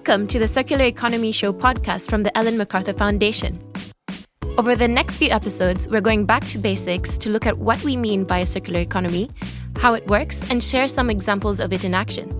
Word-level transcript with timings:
Welcome 0.00 0.28
to 0.28 0.38
the 0.38 0.48
Circular 0.48 0.86
Economy 0.86 1.30
Show 1.30 1.52
podcast 1.52 2.08
from 2.08 2.22
the 2.22 2.34
Ellen 2.36 2.56
MacArthur 2.56 2.94
Foundation. 2.94 3.62
Over 4.56 4.74
the 4.74 4.88
next 4.88 5.18
few 5.18 5.28
episodes, 5.28 5.88
we're 5.88 6.00
going 6.00 6.24
back 6.24 6.42
to 6.46 6.58
basics 6.58 7.18
to 7.18 7.28
look 7.28 7.44
at 7.44 7.58
what 7.58 7.84
we 7.84 7.98
mean 7.98 8.24
by 8.24 8.38
a 8.38 8.46
circular 8.46 8.80
economy, 8.80 9.28
how 9.76 9.92
it 9.92 10.06
works, 10.06 10.42
and 10.50 10.64
share 10.64 10.88
some 10.88 11.10
examples 11.10 11.60
of 11.60 11.74
it 11.74 11.84
in 11.84 11.92
action. 11.92 12.34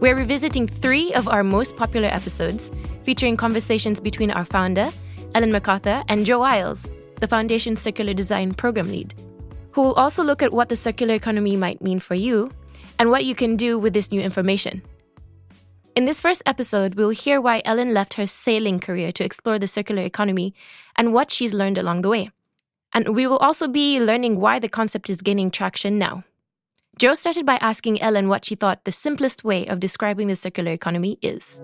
We're 0.00 0.16
revisiting 0.16 0.66
three 0.66 1.14
of 1.14 1.28
our 1.28 1.44
most 1.44 1.76
popular 1.76 2.08
episodes, 2.08 2.72
featuring 3.04 3.36
conversations 3.36 4.00
between 4.00 4.32
our 4.32 4.44
founder, 4.44 4.90
Ellen 5.36 5.52
MacArthur, 5.52 6.02
and 6.08 6.26
Joe 6.26 6.42
Iles, 6.42 6.90
the 7.20 7.28
Foundation's 7.28 7.80
Circular 7.80 8.14
Design 8.14 8.52
Program 8.52 8.88
Lead, 8.88 9.14
who 9.70 9.82
will 9.82 9.94
also 9.94 10.24
look 10.24 10.42
at 10.42 10.52
what 10.52 10.70
the 10.70 10.76
circular 10.76 11.14
economy 11.14 11.54
might 11.54 11.80
mean 11.80 12.00
for 12.00 12.16
you 12.16 12.50
and 12.98 13.10
what 13.10 13.24
you 13.24 13.36
can 13.36 13.54
do 13.54 13.78
with 13.78 13.92
this 13.92 14.10
new 14.10 14.20
information. 14.20 14.82
In 15.94 16.06
this 16.06 16.22
first 16.22 16.42
episode, 16.46 16.94
we'll 16.94 17.10
hear 17.10 17.38
why 17.38 17.60
Ellen 17.66 17.92
left 17.92 18.14
her 18.14 18.26
sailing 18.26 18.80
career 18.80 19.12
to 19.12 19.24
explore 19.24 19.58
the 19.58 19.66
circular 19.66 20.02
economy 20.02 20.54
and 20.96 21.12
what 21.12 21.30
she's 21.30 21.52
learned 21.52 21.76
along 21.76 22.00
the 22.00 22.08
way. 22.08 22.30
And 22.94 23.14
we 23.14 23.26
will 23.26 23.36
also 23.36 23.68
be 23.68 24.00
learning 24.00 24.40
why 24.40 24.58
the 24.58 24.70
concept 24.70 25.10
is 25.10 25.20
gaining 25.20 25.50
traction 25.50 25.98
now. 25.98 26.24
Joe 26.98 27.12
started 27.12 27.44
by 27.44 27.56
asking 27.56 28.00
Ellen 28.00 28.28
what 28.28 28.46
she 28.46 28.54
thought 28.54 28.84
the 28.84 28.92
simplest 28.92 29.44
way 29.44 29.66
of 29.66 29.80
describing 29.80 30.28
the 30.28 30.36
circular 30.36 30.72
economy 30.72 31.18
is. 31.20 31.60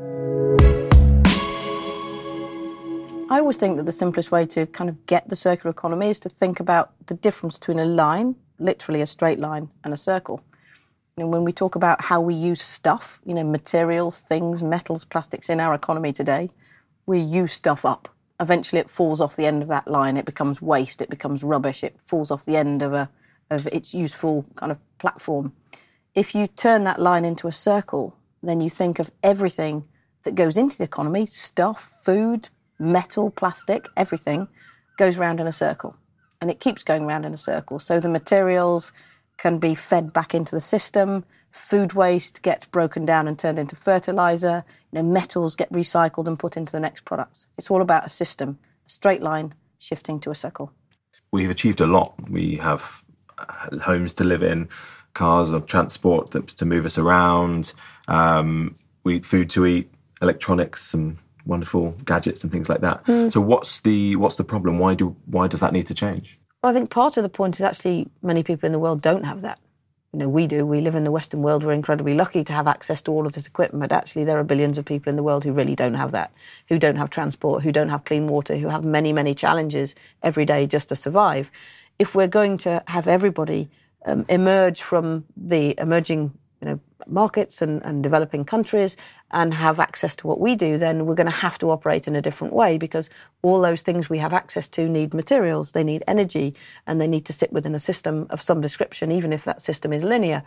I 3.31 3.39
always 3.41 3.57
think 3.57 3.79
that 3.79 3.87
the 3.87 3.93
simplest 3.93 4.31
way 4.31 4.45
to 4.45 4.67
kind 4.67 4.91
of 4.91 5.07
get 5.07 5.31
the 5.31 5.37
circular 5.37 5.71
economy 5.71 6.11
is 6.11 6.19
to 6.21 6.29
think 6.29 6.61
about 6.61 6.93
the 7.07 7.15
difference 7.15 7.59
between 7.59 7.79
a 7.79 7.87
line, 7.87 8.37
literally 8.59 9.01
a 9.01 9.07
straight 9.07 9.39
line, 9.39 9.71
and 9.85 9.95
a 9.95 9.97
circle. 9.97 10.43
And 11.21 11.33
when 11.33 11.45
we 11.45 11.53
talk 11.53 11.75
about 11.75 12.03
how 12.03 12.21
we 12.21 12.35
use 12.35 12.63
stuff, 12.63 13.21
you 13.25 13.35
know, 13.35 13.45
materials, 13.45 14.21
things, 14.21 14.63
metals, 14.63 15.05
plastics 15.05 15.49
in 15.49 15.61
our 15.61 15.75
economy 15.75 16.13
today, 16.13 16.51
we 17.07 17.19
use 17.19 17.53
stuff 17.53 17.85
up. 17.85 18.09
Eventually, 18.41 18.81
it 18.81 18.91
falls 18.91 19.21
off 19.21 19.37
the 19.37 19.47
end 19.47 19.63
of 19.63 19.69
that 19.69 19.89
line. 19.89 20.17
It 20.17 20.25
becomes 20.25 20.63
waste. 20.63 21.03
It 21.03 21.11
becomes 21.11 21.43
rubbish. 21.43 21.83
It 21.83 22.01
falls 22.01 22.31
off 22.31 22.45
the 22.45 22.57
end 22.57 22.83
of 22.83 22.93
a 22.93 23.11
of 23.51 23.67
its 23.69 23.95
useful 23.95 24.45
kind 24.57 24.71
of 24.71 24.79
platform. 24.99 25.53
If 26.15 26.35
you 26.35 26.47
turn 26.47 26.85
that 26.85 27.01
line 27.01 27.25
into 27.25 27.49
a 27.49 27.53
circle, 27.53 28.17
then 28.43 28.61
you 28.61 28.71
think 28.71 28.99
of 28.99 29.11
everything 29.23 29.85
that 30.25 30.35
goes 30.35 30.57
into 30.57 30.77
the 30.79 30.85
economy 30.85 31.27
stuff, 31.27 32.01
food, 32.05 32.51
metal, 32.79 33.31
plastic, 33.31 33.87
everything 33.97 34.49
goes 34.97 35.17
round 35.17 35.41
in 35.41 35.47
a 35.47 35.53
circle. 35.53 35.97
And 36.41 36.51
it 36.51 36.61
keeps 36.61 36.83
going 36.83 37.07
round 37.07 37.25
in 37.25 37.35
a 37.35 37.39
circle. 37.39 37.79
So 37.79 37.99
the 37.99 38.09
materials, 38.09 38.93
can 39.39 39.59
be 39.59 39.75
fed 39.75 40.13
back 40.13 40.35
into 40.35 40.55
the 40.55 40.61
system. 40.61 41.25
Food 41.51 41.95
waste 41.95 42.43
gets 42.43 42.65
broken 42.67 43.05
down 43.05 43.27
and 43.27 43.39
turned 43.39 43.59
into 43.59 43.75
fertilizer. 43.75 44.65
You 44.93 45.03
know, 45.03 45.09
metals 45.09 45.57
get 45.57 45.73
recycled 45.73 46.27
and 46.27 46.39
put 46.39 46.57
into 46.57 46.73
the 46.73 46.81
next 46.81 47.05
products. 47.05 47.49
It's 47.57 47.71
all 47.71 47.81
about 47.81 48.07
a 48.07 48.11
system, 48.11 48.59
a 48.87 48.89
straight 48.89 49.23
line 49.23 49.55
shifting 49.79 50.21
to 50.21 50.31
a 50.31 50.35
circle. 50.35 50.73
We've 51.31 51.51
achieved 51.51 51.81
a 51.81 51.87
lot. 51.87 52.15
We 52.29 52.57
have 52.57 53.05
uh, 53.39 53.79
homes 53.79 54.13
to 54.15 54.25
live 54.25 54.43
in, 54.43 54.69
cars 55.15 55.53
of 55.53 55.67
transport 55.67 56.31
to 56.33 56.65
move 56.65 56.85
us 56.85 56.99
around, 56.99 57.73
um, 58.09 58.75
we 59.05 59.21
food 59.21 59.51
to 59.51 59.67
eat, 59.67 59.91
electronics, 60.21 60.83
some 60.83 61.17
wonderful 61.47 61.93
gadgets 62.05 62.43
and 62.43 62.53
things 62.53 62.69
like 62.69 62.81
that. 62.81 63.05
Mm. 63.07 63.33
So 63.33 63.41
what's 63.41 63.81
the 63.81 64.17
what's 64.17 64.37
the 64.37 64.45
problem? 64.45 64.79
Why 64.79 64.95
do 64.95 65.17
why 65.27 65.47
does 65.49 65.61
that 65.61 65.73
need 65.73 65.87
to 65.87 65.95
change? 65.95 66.37
Well, 66.63 66.73
I 66.73 66.75
think 66.75 66.91
part 66.91 67.17
of 67.17 67.23
the 67.23 67.29
point 67.29 67.57
is 67.57 67.63
actually 67.63 68.09
many 68.21 68.43
people 68.43 68.67
in 68.67 68.73
the 68.73 68.81
world 68.81 69.01
don't 69.01 69.25
have 69.25 69.43
that. 69.43 69.61
You 70.13 70.19
know, 70.21 70.29
we 70.29 70.47
do. 70.49 70.67
We 70.67 70.81
live 70.81 70.97
in 70.97 71.05
the 71.05 71.13
Western 71.13 71.41
world. 71.41 71.63
We're 71.63 71.73
incredibly 71.73 72.15
lucky 72.15 72.43
to 72.43 72.53
have 72.53 72.67
access 72.67 73.01
to 73.03 73.13
all 73.13 73.27
of 73.27 73.35
this 73.35 73.47
equipment. 73.47 73.81
But 73.81 73.93
actually, 73.93 74.25
there 74.25 74.39
are 74.39 74.45
billions 74.45 74.77
of 74.77 74.85
people 74.85 75.11
in 75.11 75.17
the 75.17 75.23
world 75.23 75.45
who 75.45 75.53
really 75.53 75.77
don't 75.77 75.95
have 75.95 76.11
that, 76.13 76.33
who 76.69 76.79
don't 76.79 76.97
have 76.97 77.11
transport, 77.11 77.63
who 77.63 77.71
don't 77.71 77.91
have 77.91 78.05
clean 78.05 78.27
water, 78.27 78.57
who 78.57 78.69
have 78.69 78.85
many, 78.85 79.13
many 79.13 79.35
challenges 79.35 79.95
every 80.23 80.45
day 80.45 80.67
just 80.67 80.89
to 80.89 80.97
survive. 80.97 81.51
If 81.99 82.15
we're 82.15 82.27
going 82.27 82.57
to 82.59 82.83
have 82.89 83.07
everybody 83.07 83.69
um, 84.07 84.25
emerge 84.29 84.83
from 84.83 85.27
the 85.37 85.79
emerging 85.79 86.33
you 86.61 86.67
know, 86.69 86.81
markets 87.07 87.63
and, 87.63 87.85
and 87.85 88.03
developing 88.03 88.45
countries 88.45 88.97
and 89.31 89.55
have 89.55 89.79
access 89.79 90.17
to 90.17 90.27
what 90.27 90.41
we 90.41 90.57
do, 90.57 90.77
then 90.77 91.07
we're 91.07 91.15
going 91.15 91.29
to 91.29 91.33
have 91.33 91.59
to 91.59 91.71
operate 91.71 92.09
in 92.09 92.17
a 92.17 92.23
different 92.23 92.53
way 92.53 92.79
because 92.79 93.09
all 93.43 93.61
those 93.61 93.83
things 93.83 94.11
we 94.11 94.19
have 94.19 94.33
access 94.33 94.69
to 94.69 94.89
need 94.89 95.15
materials, 95.15 95.73
they 95.73 95.85
need 95.85 96.03
energy, 96.09 96.55
and 96.87 97.01
they 97.01 97.07
need 97.07 97.25
to 97.27 97.33
sit 97.33 97.53
within 97.53 97.75
a 97.75 97.79
system 97.79 98.27
of 98.31 98.43
some 98.43 98.61
description, 98.61 99.13
even 99.13 99.33
if 99.33 99.45
that 99.45 99.63
system 99.63 99.93
is 99.93 100.03
linear. 100.03 100.43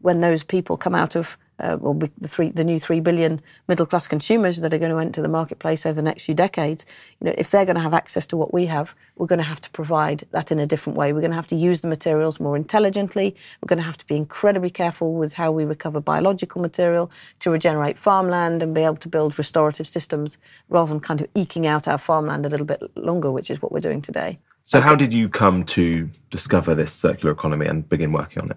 When 0.00 0.20
those 0.20 0.42
people 0.42 0.76
come 0.76 0.94
out 0.94 1.14
of 1.14 1.38
uh, 1.60 1.76
well, 1.80 1.94
the, 1.94 2.28
three, 2.28 2.50
the 2.50 2.64
new 2.64 2.78
three 2.78 3.00
billion 3.00 3.40
middle 3.68 3.86
class 3.86 4.06
consumers 4.06 4.60
that 4.60 4.74
are 4.74 4.78
going 4.78 4.90
to 4.90 4.98
enter 4.98 5.22
the 5.22 5.28
marketplace 5.28 5.86
over 5.86 5.94
the 5.94 6.02
next 6.02 6.24
few 6.24 6.34
decades, 6.34 6.84
you 7.20 7.26
know, 7.26 7.34
if 7.38 7.50
they're 7.50 7.64
going 7.64 7.76
to 7.76 7.82
have 7.82 7.94
access 7.94 8.26
to 8.26 8.36
what 8.36 8.52
we 8.52 8.66
have, 8.66 8.94
we're 9.16 9.26
going 9.26 9.38
to 9.38 9.44
have 9.44 9.60
to 9.60 9.70
provide 9.70 10.24
that 10.32 10.50
in 10.50 10.58
a 10.58 10.66
different 10.66 10.98
way. 10.98 11.12
We're 11.12 11.20
going 11.20 11.30
to 11.30 11.36
have 11.36 11.46
to 11.48 11.56
use 11.56 11.80
the 11.80 11.88
materials 11.88 12.40
more 12.40 12.56
intelligently. 12.56 13.36
We're 13.62 13.68
going 13.68 13.78
to 13.78 13.84
have 13.84 13.98
to 13.98 14.06
be 14.06 14.16
incredibly 14.16 14.70
careful 14.70 15.14
with 15.14 15.34
how 15.34 15.52
we 15.52 15.64
recover 15.64 16.00
biological 16.00 16.60
material 16.60 17.10
to 17.40 17.50
regenerate 17.50 17.98
farmland 17.98 18.62
and 18.62 18.74
be 18.74 18.82
able 18.82 18.96
to 18.96 19.08
build 19.08 19.38
restorative 19.38 19.88
systems 19.88 20.38
rather 20.68 20.90
than 20.90 21.00
kind 21.00 21.20
of 21.20 21.28
eking 21.34 21.66
out 21.66 21.86
our 21.86 21.98
farmland 21.98 22.44
a 22.44 22.48
little 22.48 22.66
bit 22.66 22.82
longer, 22.96 23.30
which 23.30 23.50
is 23.50 23.62
what 23.62 23.70
we're 23.70 23.80
doing 23.80 24.02
today. 24.02 24.38
So, 24.66 24.80
how 24.80 24.96
did 24.96 25.12
you 25.12 25.28
come 25.28 25.64
to 25.66 26.08
discover 26.30 26.74
this 26.74 26.90
circular 26.90 27.32
economy 27.32 27.66
and 27.66 27.86
begin 27.86 28.12
working 28.12 28.42
on 28.42 28.50
it? 28.50 28.56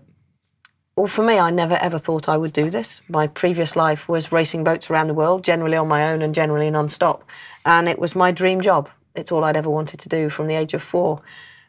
Well, 0.97 1.05
for 1.05 1.23
me, 1.23 1.37
I 1.37 1.51
never 1.51 1.75
ever 1.75 1.99
thought 1.99 2.27
I 2.27 2.37
would 2.37 2.53
do 2.53 2.71
this. 2.71 3.01
My 3.07 3.27
previous 3.27 3.75
life 3.75 4.09
was 4.09 4.31
racing 4.31 4.63
boats 4.63 4.89
around 4.89 5.05
the 5.05 5.13
world, 5.13 5.43
generally 5.43 5.77
on 5.77 5.87
my 5.87 6.11
own 6.11 6.23
and 6.23 6.33
generally 6.33 6.71
non-stop. 6.71 7.23
And 7.65 7.87
it 7.87 7.99
was 7.99 8.15
my 8.15 8.31
dream 8.31 8.61
job. 8.61 8.89
It's 9.13 9.31
all 9.31 9.43
I'd 9.43 9.55
ever 9.55 9.69
wanted 9.69 9.99
to 9.99 10.09
do 10.09 10.31
from 10.31 10.47
the 10.47 10.55
age 10.55 10.73
of 10.73 10.81
four. 10.81 11.21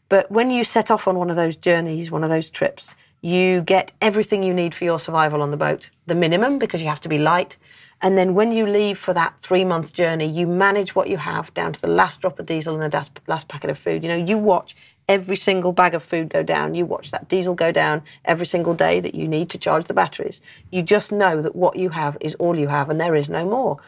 But 0.09 0.31
when 0.31 0.49
you 0.49 0.65
set 0.65 0.91
off 0.91 1.07
on 1.07 1.19
one 1.19 1.29
of 1.29 1.37
those 1.37 1.57
journeys, 1.57 2.11
one 2.11 2.25
of 2.25 2.31
those 2.31 2.49
trips, 2.49 2.95
you 3.21 3.61
get 3.61 3.93
everything 4.01 4.43
you 4.43 4.55
need 4.55 4.75
for 4.75 4.85
your 4.85 4.99
survival 4.99 5.43
on 5.43 5.51
the 5.51 5.59
boat. 5.59 5.91
The 6.07 6.15
minimum, 6.15 6.59
because 6.59 6.81
you 6.81 6.89
have 6.89 7.03
to 7.03 7.09
be 7.11 7.19
light. 7.19 7.59
And 8.01 8.17
then 8.17 8.33
when 8.33 8.51
you 8.51 8.67
leave 8.67 8.97
for 8.97 9.13
that 9.13 9.39
three 9.39 9.63
month 9.63 9.93
journey, 9.93 10.27
you 10.27 10.47
manage 10.47 10.95
what 10.95 11.11
you 11.11 11.19
have 11.19 11.53
down 11.53 11.75
to 11.75 11.81
the 11.83 11.89
last 11.89 12.23
drop 12.23 12.39
of 12.39 12.47
diesel 12.47 12.81
and 12.81 12.91
the 12.91 13.11
last 13.27 13.49
packet 13.49 13.69
of 13.69 13.79
food. 13.79 14.03
You 14.03 14.09
know, 14.09 14.17
you 14.17 14.39
watch 14.39 14.75
every 15.09 15.37
single 15.37 15.73
bag 15.73 15.95
of 15.95 16.03
food 16.03 16.29
go 16.29 16.43
down. 16.43 16.75
You 16.75 16.85
watch 16.85 17.11
that 17.11 17.29
diesel 17.29 17.55
go 17.55 17.73
down 17.73 18.03
every 18.25 18.47
single 18.47 18.75
day 18.75 19.01
that 19.01 19.15
you 19.15 19.27
need 19.27 19.51
to 19.51 19.59
charge 19.59 19.87
the 19.87 19.95
batteries. 19.95 20.41
You 20.71 20.83
just 20.83 21.11
know 21.11 21.41
that 21.41 21.57
what 21.57 21.77
you 21.77 21.91
have 21.91 22.17
is 22.21 22.35
all 22.35 22.57
you 22.57 22.69
have 22.69 22.91
and 22.91 23.01
there 23.01 23.15
is 23.15 23.29
no 23.29 23.45
more. 23.45 23.79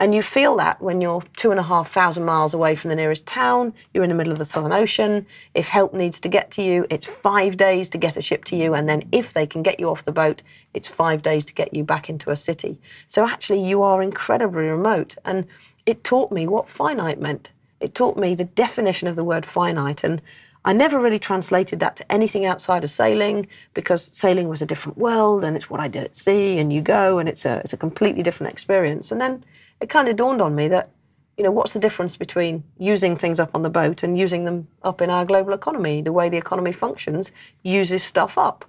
And 0.00 0.14
you 0.14 0.22
feel 0.22 0.56
that 0.58 0.80
when 0.80 1.00
you're 1.00 1.24
two 1.36 1.50
and 1.50 1.58
a 1.58 1.64
half 1.64 1.90
thousand 1.90 2.24
miles 2.24 2.54
away 2.54 2.76
from 2.76 2.90
the 2.90 2.96
nearest 2.96 3.26
town, 3.26 3.74
you're 3.92 4.04
in 4.04 4.08
the 4.08 4.14
middle 4.14 4.32
of 4.32 4.38
the 4.38 4.44
Southern 4.44 4.72
Ocean. 4.72 5.26
If 5.54 5.68
help 5.68 5.92
needs 5.92 6.20
to 6.20 6.28
get 6.28 6.52
to 6.52 6.62
you, 6.62 6.86
it's 6.88 7.04
five 7.04 7.56
days 7.56 7.88
to 7.90 7.98
get 7.98 8.16
a 8.16 8.22
ship 8.22 8.44
to 8.46 8.56
you. 8.56 8.74
And 8.74 8.88
then 8.88 9.02
if 9.10 9.32
they 9.32 9.44
can 9.44 9.64
get 9.64 9.80
you 9.80 9.90
off 9.90 10.04
the 10.04 10.12
boat, 10.12 10.44
it's 10.72 10.86
five 10.86 11.22
days 11.22 11.44
to 11.46 11.54
get 11.54 11.74
you 11.74 11.82
back 11.82 12.08
into 12.08 12.30
a 12.30 12.36
city. 12.36 12.78
So 13.08 13.26
actually, 13.26 13.66
you 13.66 13.82
are 13.82 14.00
incredibly 14.00 14.62
remote. 14.62 15.16
And 15.24 15.46
it 15.84 16.04
taught 16.04 16.30
me 16.30 16.46
what 16.46 16.68
finite 16.68 17.20
meant. 17.20 17.50
It 17.80 17.96
taught 17.96 18.16
me 18.16 18.36
the 18.36 18.44
definition 18.44 19.08
of 19.08 19.16
the 19.16 19.24
word 19.24 19.44
finite. 19.44 20.04
And 20.04 20.22
I 20.68 20.74
never 20.74 21.00
really 21.00 21.18
translated 21.18 21.80
that 21.80 21.96
to 21.96 22.12
anything 22.12 22.44
outside 22.44 22.84
of 22.84 22.90
sailing 22.90 23.46
because 23.72 24.04
sailing 24.04 24.50
was 24.50 24.60
a 24.60 24.66
different 24.66 24.98
world 24.98 25.42
and 25.42 25.56
it's 25.56 25.70
what 25.70 25.80
I 25.80 25.88
did 25.88 26.04
at 26.04 26.14
sea 26.14 26.58
and 26.58 26.70
you 26.70 26.82
go 26.82 27.18
and 27.18 27.26
it's 27.26 27.46
a 27.46 27.60
it's 27.60 27.72
a 27.72 27.78
completely 27.78 28.22
different 28.22 28.52
experience. 28.52 29.10
And 29.10 29.18
then 29.18 29.46
it 29.80 29.88
kind 29.88 30.08
of 30.08 30.16
dawned 30.16 30.42
on 30.42 30.54
me 30.54 30.68
that 30.68 30.90
you 31.38 31.44
know 31.44 31.50
what's 31.50 31.72
the 31.72 31.78
difference 31.78 32.18
between 32.18 32.64
using 32.76 33.16
things 33.16 33.40
up 33.40 33.52
on 33.54 33.62
the 33.62 33.70
boat 33.70 34.02
and 34.02 34.18
using 34.18 34.44
them 34.44 34.68
up 34.82 35.00
in 35.00 35.08
our 35.08 35.24
global 35.24 35.54
economy? 35.54 36.02
The 36.02 36.12
way 36.12 36.28
the 36.28 36.36
economy 36.36 36.72
functions 36.72 37.32
uses 37.62 38.02
stuff 38.02 38.36
up. 38.36 38.66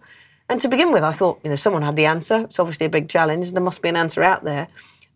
And 0.47 0.61
to 0.61 0.69
begin 0.69 0.93
with, 0.93 1.03
I 1.03 1.11
thought, 1.11 1.41
you 1.43 1.49
know, 1.49 1.57
someone 1.57 1.81
had 1.81 1.97
the 1.97 2.05
answer. 2.05 2.45
It's 2.45 2.59
obviously 2.59 2.85
a 2.85 2.89
big 2.89 3.09
challenge. 3.09 3.51
There 3.51 3.61
must 3.61 3.81
be 3.81 3.89
an 3.89 3.97
answer 3.97 4.23
out 4.23 4.45
there. 4.45 4.69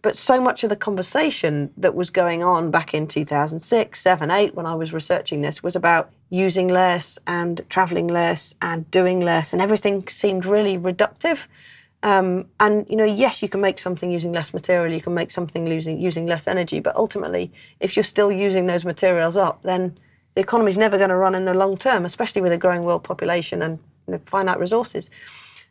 But 0.03 0.17
so 0.17 0.41
much 0.41 0.65
of 0.65 0.69
the 0.69 0.75
conversation 0.75 1.71
that 1.77 1.95
was 1.95 2.09
going 2.09 2.43
on 2.43 2.71
back 2.71 2.93
in 2.93 3.07
2006, 3.07 3.97
7, 3.97 4.29
8, 4.29 4.53
when 4.53 4.65
I 4.65 4.75
was 4.75 4.91
researching 4.91 5.41
this, 5.41 5.63
was 5.63 5.77
about 5.77 6.11
using 6.33 6.67
less 6.67 7.19
and 7.27 7.61
traveling 7.69 8.07
less 8.07 8.55
and 8.59 8.89
doing 8.89 9.19
less, 9.21 9.53
and 9.53 9.61
everything 9.61 10.07
seemed 10.07 10.47
really 10.47 10.79
reductive. 10.79 11.45
Um, 12.01 12.47
and 12.59 12.87
you 12.89 12.95
know, 12.95 13.05
yes, 13.05 13.43
you 13.43 13.47
can 13.47 13.61
make 13.61 13.77
something 13.77 14.09
using 14.09 14.33
less 14.33 14.51
material, 14.51 14.91
you 14.91 14.99
can 14.99 15.13
make 15.13 15.29
something 15.29 15.67
using 15.67 16.01
using 16.01 16.25
less 16.25 16.47
energy, 16.47 16.79
but 16.79 16.95
ultimately, 16.95 17.51
if 17.79 17.95
you're 17.95 18.03
still 18.03 18.31
using 18.31 18.65
those 18.65 18.83
materials 18.83 19.37
up, 19.37 19.61
then 19.61 19.95
the 20.33 20.41
economy 20.41 20.69
is 20.69 20.77
never 20.77 20.97
going 20.97 21.11
to 21.11 21.15
run 21.15 21.35
in 21.35 21.45
the 21.45 21.53
long 21.53 21.77
term, 21.77 22.03
especially 22.03 22.41
with 22.41 22.51
a 22.51 22.57
growing 22.57 22.81
world 22.81 23.03
population 23.03 23.61
and 23.61 23.77
you 24.07 24.13
know, 24.13 24.21
finite 24.25 24.59
resources. 24.59 25.11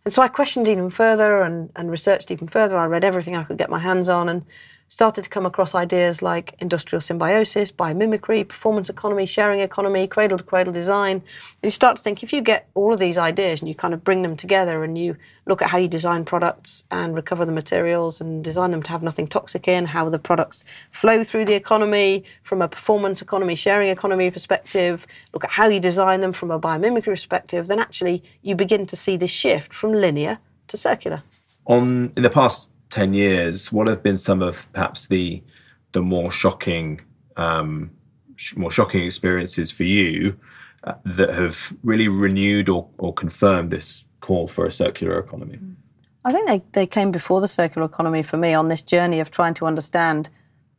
And 0.04 0.14
so 0.14 0.22
I 0.22 0.28
questioned 0.28 0.68
even 0.68 0.90
further 0.90 1.42
and, 1.42 1.70
and 1.74 1.90
researched 1.90 2.30
even 2.30 2.46
further. 2.46 2.78
I 2.78 2.86
read 2.86 3.04
everything 3.04 3.36
I 3.36 3.42
could 3.42 3.58
get 3.58 3.68
my 3.68 3.80
hands 3.80 4.08
on 4.08 4.28
and 4.28 4.44
started 4.92 5.24
to 5.24 5.30
come 5.30 5.46
across 5.46 5.74
ideas 5.74 6.20
like 6.20 6.54
industrial 6.58 7.00
symbiosis, 7.00 7.72
biomimicry, 7.72 8.46
performance 8.46 8.90
economy, 8.90 9.24
sharing 9.24 9.60
economy, 9.60 10.06
cradle 10.06 10.36
to 10.36 10.44
cradle 10.44 10.70
design. 10.70 11.16
And 11.16 11.62
you 11.62 11.70
start 11.70 11.96
to 11.96 12.02
think 12.02 12.22
if 12.22 12.30
you 12.30 12.42
get 12.42 12.68
all 12.74 12.92
of 12.92 13.00
these 13.00 13.16
ideas 13.16 13.62
and 13.62 13.70
you 13.70 13.74
kind 13.74 13.94
of 13.94 14.04
bring 14.04 14.20
them 14.20 14.36
together 14.36 14.84
and 14.84 14.98
you 14.98 15.16
look 15.46 15.62
at 15.62 15.70
how 15.70 15.78
you 15.78 15.88
design 15.88 16.26
products 16.26 16.84
and 16.90 17.14
recover 17.14 17.46
the 17.46 17.52
materials 17.52 18.20
and 18.20 18.44
design 18.44 18.70
them 18.70 18.82
to 18.82 18.90
have 18.90 19.02
nothing 19.02 19.26
toxic 19.26 19.66
in, 19.66 19.86
how 19.86 20.10
the 20.10 20.18
products 20.18 20.62
flow 20.90 21.24
through 21.24 21.46
the 21.46 21.54
economy 21.54 22.22
from 22.42 22.60
a 22.60 22.68
performance 22.68 23.22
economy, 23.22 23.54
sharing 23.54 23.88
economy 23.88 24.30
perspective, 24.30 25.06
look 25.32 25.42
at 25.42 25.50
how 25.52 25.66
you 25.68 25.80
design 25.80 26.20
them 26.20 26.32
from 26.32 26.50
a 26.50 26.60
biomimicry 26.60 27.04
perspective, 27.04 27.66
then 27.66 27.78
actually 27.78 28.22
you 28.42 28.54
begin 28.54 28.84
to 28.84 28.94
see 28.94 29.16
this 29.16 29.30
shift 29.30 29.72
from 29.72 29.94
linear 29.94 30.38
to 30.68 30.76
circular. 30.76 31.22
On 31.64 32.12
in 32.14 32.22
the 32.22 32.28
past 32.28 32.72
10 32.92 33.14
years, 33.14 33.72
what 33.72 33.88
have 33.88 34.02
been 34.02 34.18
some 34.18 34.42
of 34.42 34.70
perhaps 34.74 35.06
the 35.06 35.42
the 35.92 36.02
more 36.02 36.30
shocking 36.30 37.00
um, 37.38 37.90
sh- 38.36 38.54
more 38.54 38.70
shocking 38.70 39.02
experiences 39.02 39.70
for 39.70 39.84
you 39.84 40.38
uh, 40.84 40.94
that 41.04 41.30
have 41.30 41.74
really 41.82 42.08
renewed 42.08 42.68
or, 42.68 42.88
or 42.98 43.14
confirmed 43.14 43.70
this 43.70 44.04
call 44.20 44.46
for 44.46 44.66
a 44.66 44.70
circular 44.70 45.18
economy? 45.18 45.58
I 46.26 46.32
think 46.32 46.46
they, 46.48 46.62
they 46.72 46.86
came 46.86 47.10
before 47.10 47.40
the 47.40 47.48
circular 47.48 47.86
economy 47.86 48.22
for 48.22 48.36
me 48.36 48.52
on 48.52 48.68
this 48.68 48.82
journey 48.82 49.20
of 49.20 49.30
trying 49.30 49.54
to 49.54 49.64
understand 49.64 50.28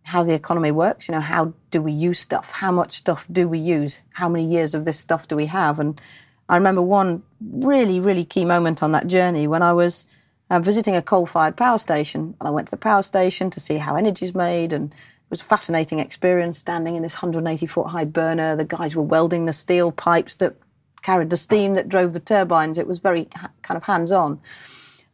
how 0.03 0.23
the 0.23 0.35
economy 0.35 0.69
works. 0.71 1.07
You 1.07 1.15
know, 1.15 1.21
how 1.21 1.53
do 1.71 1.81
we 1.81 1.91
use 1.91 2.19
stuff? 2.19 2.51
How 2.51 2.71
much 2.71 2.91
stuff 2.91 3.25
do 3.31 3.49
we 3.49 3.57
use? 3.57 4.03
How 4.13 4.29
many 4.29 4.45
years 4.45 4.75
of 4.75 4.85
this 4.85 4.99
stuff 4.99 5.27
do 5.27 5.35
we 5.35 5.47
have? 5.47 5.79
And 5.79 5.99
I 6.47 6.57
remember 6.57 6.83
one 6.83 7.23
really, 7.41 7.99
really 7.99 8.23
key 8.23 8.45
moment 8.45 8.83
on 8.83 8.91
that 8.91 9.07
journey 9.07 9.47
when 9.47 9.63
I 9.63 9.73
was 9.73 10.05
uh, 10.53 10.59
visiting 10.59 10.95
a 10.95 11.01
coal-fired 11.01 11.57
power 11.57 11.79
station, 11.79 12.35
and 12.39 12.47
I 12.47 12.51
went 12.51 12.67
to 12.67 12.75
the 12.75 12.79
power 12.79 13.01
station 13.01 13.49
to 13.49 13.59
see 13.59 13.77
how 13.77 13.95
energy 13.95 14.23
is 14.25 14.35
made, 14.35 14.71
and 14.71 14.93
it 14.93 15.29
was 15.31 15.41
a 15.41 15.45
fascinating 15.45 15.97
experience 15.97 16.59
standing 16.59 16.95
in 16.95 17.01
this 17.01 17.15
180-foot 17.15 17.87
high 17.87 18.05
burner. 18.05 18.55
The 18.55 18.63
guys 18.63 18.95
were 18.95 19.01
welding 19.01 19.45
the 19.45 19.53
steel 19.53 19.91
pipes 19.91 20.35
that 20.35 20.55
carried 21.01 21.31
the 21.31 21.37
steam 21.37 21.73
that 21.73 21.89
drove 21.89 22.13
the 22.13 22.19
turbines. 22.19 22.77
It 22.77 22.85
was 22.85 22.99
very 22.99 23.27
ha- 23.35 23.49
kind 23.63 23.77
of 23.77 23.85
hands-on. 23.85 24.39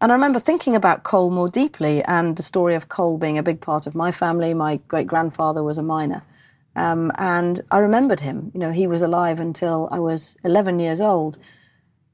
And 0.02 0.12
I 0.12 0.16
remember 0.16 0.40
thinking 0.40 0.76
about 0.76 1.04
coal 1.04 1.32
more 1.32 1.48
deeply 1.48 2.04
and 2.04 2.36
the 2.36 2.44
story 2.44 2.76
of 2.76 2.90
coal 2.90 3.18
being 3.18 3.38
a 3.38 3.44
big 3.44 3.62
part 3.62 3.88
of 3.88 3.96
my 3.96 4.12
family. 4.12 4.54
My 4.54 4.82
great 4.90 5.08
grandfather 5.08 5.64
was 5.64 5.78
a 5.78 5.84
miner. 5.84 6.22
Um, 6.76 7.14
and 7.18 7.62
I 7.72 7.78
remembered 7.78 8.20
him. 8.20 8.52
You 8.54 8.60
know, 8.60 8.72
he 8.72 8.88
was 8.88 9.02
alive 9.02 9.40
until 9.40 9.88
I 9.90 10.00
was 10.00 10.36
11 10.44 10.80
years 10.80 11.00
old. 11.00 11.38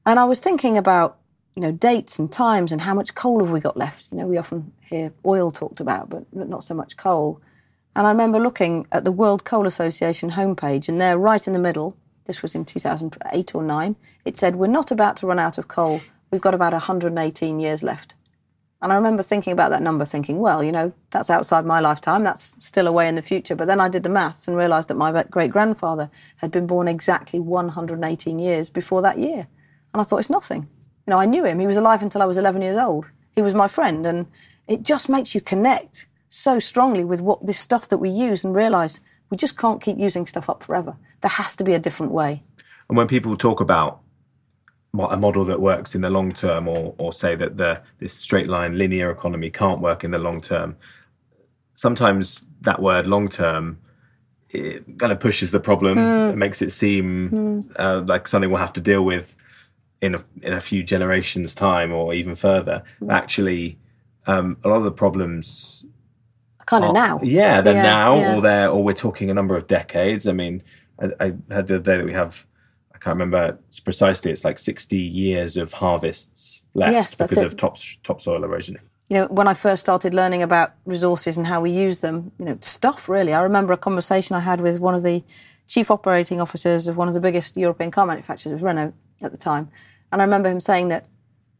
And 0.04 0.20
I 0.20 0.24
was 0.26 0.38
thinking 0.38 0.78
about 0.78 1.18
you 1.56 1.62
know, 1.62 1.72
dates 1.72 2.18
and 2.18 2.30
times 2.30 2.70
and 2.70 2.82
how 2.82 2.92
much 2.92 3.14
coal 3.14 3.40
have 3.40 3.50
we 3.50 3.60
got 3.60 3.78
left. 3.78 4.12
You 4.12 4.18
know, 4.18 4.26
we 4.26 4.36
often 4.36 4.72
hear 4.82 5.12
oil 5.24 5.50
talked 5.50 5.80
about, 5.80 6.10
but 6.10 6.24
not 6.32 6.62
so 6.62 6.74
much 6.74 6.98
coal. 6.98 7.40
And 7.96 8.06
I 8.06 8.10
remember 8.10 8.38
looking 8.38 8.86
at 8.92 9.04
the 9.04 9.10
World 9.10 9.44
Coal 9.46 9.66
Association 9.66 10.32
homepage, 10.32 10.86
and 10.86 11.00
there, 11.00 11.16
right 11.16 11.46
in 11.46 11.54
the 11.54 11.58
middle, 11.58 11.96
this 12.26 12.42
was 12.42 12.54
in 12.54 12.66
2008 12.66 13.54
or 13.54 13.62
9, 13.62 13.96
it 14.26 14.36
said, 14.36 14.56
We're 14.56 14.66
not 14.66 14.90
about 14.90 15.16
to 15.18 15.26
run 15.26 15.38
out 15.38 15.56
of 15.56 15.66
coal. 15.66 16.02
We've 16.30 16.42
got 16.42 16.52
about 16.52 16.74
118 16.74 17.58
years 17.58 17.82
left. 17.82 18.14
And 18.82 18.92
I 18.92 18.96
remember 18.96 19.22
thinking 19.22 19.54
about 19.54 19.70
that 19.70 19.82
number, 19.82 20.04
thinking, 20.04 20.38
well, 20.38 20.62
you 20.62 20.70
know, 20.70 20.92
that's 21.10 21.30
outside 21.30 21.64
my 21.64 21.80
lifetime. 21.80 22.22
That's 22.22 22.54
still 22.58 22.86
away 22.86 23.08
in 23.08 23.14
the 23.14 23.22
future. 23.22 23.56
But 23.56 23.66
then 23.66 23.80
I 23.80 23.88
did 23.88 24.02
the 24.02 24.10
maths 24.10 24.46
and 24.46 24.56
realised 24.56 24.88
that 24.88 24.96
my 24.96 25.24
great 25.30 25.50
grandfather 25.50 26.10
had 26.36 26.50
been 26.50 26.66
born 26.66 26.86
exactly 26.86 27.40
118 27.40 28.38
years 28.38 28.68
before 28.68 29.00
that 29.00 29.18
year. 29.18 29.48
And 29.94 30.00
I 30.02 30.04
thought, 30.04 30.18
it's 30.18 30.28
nothing. 30.28 30.68
You 31.06 31.12
know, 31.12 31.18
I 31.18 31.26
knew 31.26 31.44
him. 31.44 31.60
He 31.60 31.66
was 31.66 31.76
alive 31.76 32.02
until 32.02 32.22
I 32.22 32.26
was 32.26 32.36
11 32.36 32.62
years 32.62 32.76
old. 32.76 33.10
He 33.36 33.42
was 33.42 33.54
my 33.54 33.68
friend. 33.68 34.04
And 34.06 34.26
it 34.66 34.82
just 34.82 35.08
makes 35.08 35.34
you 35.34 35.40
connect 35.40 36.08
so 36.28 36.58
strongly 36.58 37.04
with 37.04 37.20
what 37.20 37.46
this 37.46 37.58
stuff 37.58 37.88
that 37.88 37.98
we 37.98 38.10
use 38.10 38.44
and 38.44 38.54
realize 38.54 39.00
we 39.30 39.36
just 39.36 39.56
can't 39.56 39.80
keep 39.80 39.98
using 39.98 40.26
stuff 40.26 40.50
up 40.50 40.62
forever. 40.62 40.96
There 41.20 41.30
has 41.30 41.54
to 41.56 41.64
be 41.64 41.74
a 41.74 41.78
different 41.78 42.12
way. 42.12 42.42
And 42.88 42.96
when 42.96 43.06
people 43.06 43.36
talk 43.36 43.60
about 43.60 44.00
a 44.98 45.16
model 45.16 45.44
that 45.44 45.60
works 45.60 45.94
in 45.94 46.00
the 46.00 46.10
long 46.10 46.32
term 46.32 46.66
or, 46.66 46.94
or 46.98 47.12
say 47.12 47.34
that 47.36 47.56
the 47.56 47.82
this 47.98 48.14
straight 48.14 48.48
line 48.48 48.78
linear 48.78 49.10
economy 49.10 49.50
can't 49.50 49.80
work 49.80 50.04
in 50.04 50.10
the 50.10 50.18
long 50.18 50.40
term, 50.40 50.76
sometimes 51.74 52.46
that 52.62 52.80
word 52.80 53.06
long 53.06 53.28
term 53.28 53.78
it 54.50 54.98
kind 54.98 55.12
of 55.12 55.20
pushes 55.20 55.50
the 55.50 55.60
problem. 55.60 55.98
Mm. 55.98 56.32
It 56.32 56.36
makes 56.36 56.62
it 56.62 56.70
seem 56.70 57.30
mm. 57.30 57.72
uh, 57.76 58.02
like 58.06 58.26
something 58.26 58.50
we'll 58.50 58.60
have 58.60 58.72
to 58.74 58.80
deal 58.80 59.04
with 59.04 59.36
in 60.06 60.14
a, 60.14 60.24
in 60.42 60.52
a 60.52 60.60
few 60.60 60.82
generations' 60.82 61.54
time 61.54 61.92
or 61.92 62.14
even 62.14 62.34
further. 62.34 62.82
Mm. 63.00 63.12
Actually, 63.12 63.78
um, 64.26 64.56
a 64.64 64.68
lot 64.68 64.78
of 64.78 64.84
the 64.84 64.92
problems 64.92 65.84
kind 66.66 66.84
of 66.84 66.94
now. 66.94 67.20
Yeah, 67.22 67.60
they're 67.60 67.74
yeah, 67.74 67.82
now, 67.82 68.14
yeah. 68.16 68.36
or 68.36 68.40
they're 68.40 68.68
or 68.68 68.82
we're 68.82 68.94
talking 68.94 69.30
a 69.30 69.34
number 69.34 69.56
of 69.56 69.66
decades. 69.66 70.26
I 70.26 70.32
mean, 70.32 70.62
I, 71.00 71.10
I 71.20 71.24
heard 71.50 71.66
the 71.68 71.76
other 71.76 71.78
day 71.78 71.96
that 71.98 72.04
we 72.04 72.12
have. 72.12 72.46
I 72.94 72.98
can't 72.98 73.14
remember 73.18 73.58
precisely. 73.84 74.32
It's 74.32 74.44
like 74.44 74.58
sixty 74.58 74.98
years 74.98 75.56
of 75.56 75.72
harvests 75.74 76.66
left 76.74 76.92
yes, 76.92 77.14
because 77.14 77.36
of 77.36 77.56
top 77.56 77.76
topsoil 78.02 78.42
erosion. 78.42 78.78
You 79.08 79.18
know, 79.18 79.26
when 79.26 79.46
I 79.46 79.54
first 79.54 79.80
started 79.80 80.14
learning 80.14 80.42
about 80.42 80.74
resources 80.84 81.36
and 81.36 81.46
how 81.46 81.60
we 81.60 81.70
use 81.70 82.00
them, 82.00 82.32
you 82.40 82.44
know, 82.44 82.58
stuff 82.60 83.08
really. 83.08 83.32
I 83.32 83.42
remember 83.42 83.72
a 83.72 83.76
conversation 83.76 84.34
I 84.34 84.40
had 84.40 84.60
with 84.60 84.80
one 84.80 84.96
of 84.96 85.04
the 85.04 85.22
chief 85.68 85.90
operating 85.90 86.40
officers 86.40 86.88
of 86.88 86.96
one 86.96 87.06
of 87.06 87.14
the 87.14 87.20
biggest 87.20 87.56
European 87.56 87.92
car 87.92 88.06
manufacturers, 88.06 88.62
Renault, 88.62 88.94
at 89.22 89.30
the 89.30 89.38
time. 89.38 89.70
And 90.12 90.20
I 90.20 90.24
remember 90.24 90.50
him 90.50 90.60
saying 90.60 90.88
that 90.88 91.06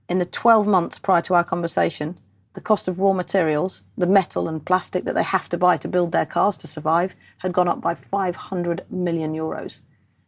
in 0.08 0.18
the 0.18 0.26
12 0.26 0.66
months 0.66 0.98
prior 0.98 1.22
to 1.22 1.34
our 1.34 1.44
conversation, 1.44 2.18
the 2.54 2.60
cost 2.60 2.88
of 2.88 2.98
raw 2.98 3.12
materials, 3.12 3.84
the 3.98 4.06
metal 4.06 4.48
and 4.48 4.64
plastic 4.64 5.04
that 5.04 5.14
they 5.14 5.22
have 5.22 5.48
to 5.50 5.58
buy 5.58 5.76
to 5.76 5.88
build 5.88 6.12
their 6.12 6.26
cars 6.26 6.56
to 6.58 6.66
survive, 6.66 7.14
had 7.38 7.52
gone 7.52 7.68
up 7.68 7.80
by 7.80 7.94
500 7.94 8.84
million 8.90 9.34
euros. 9.34 9.80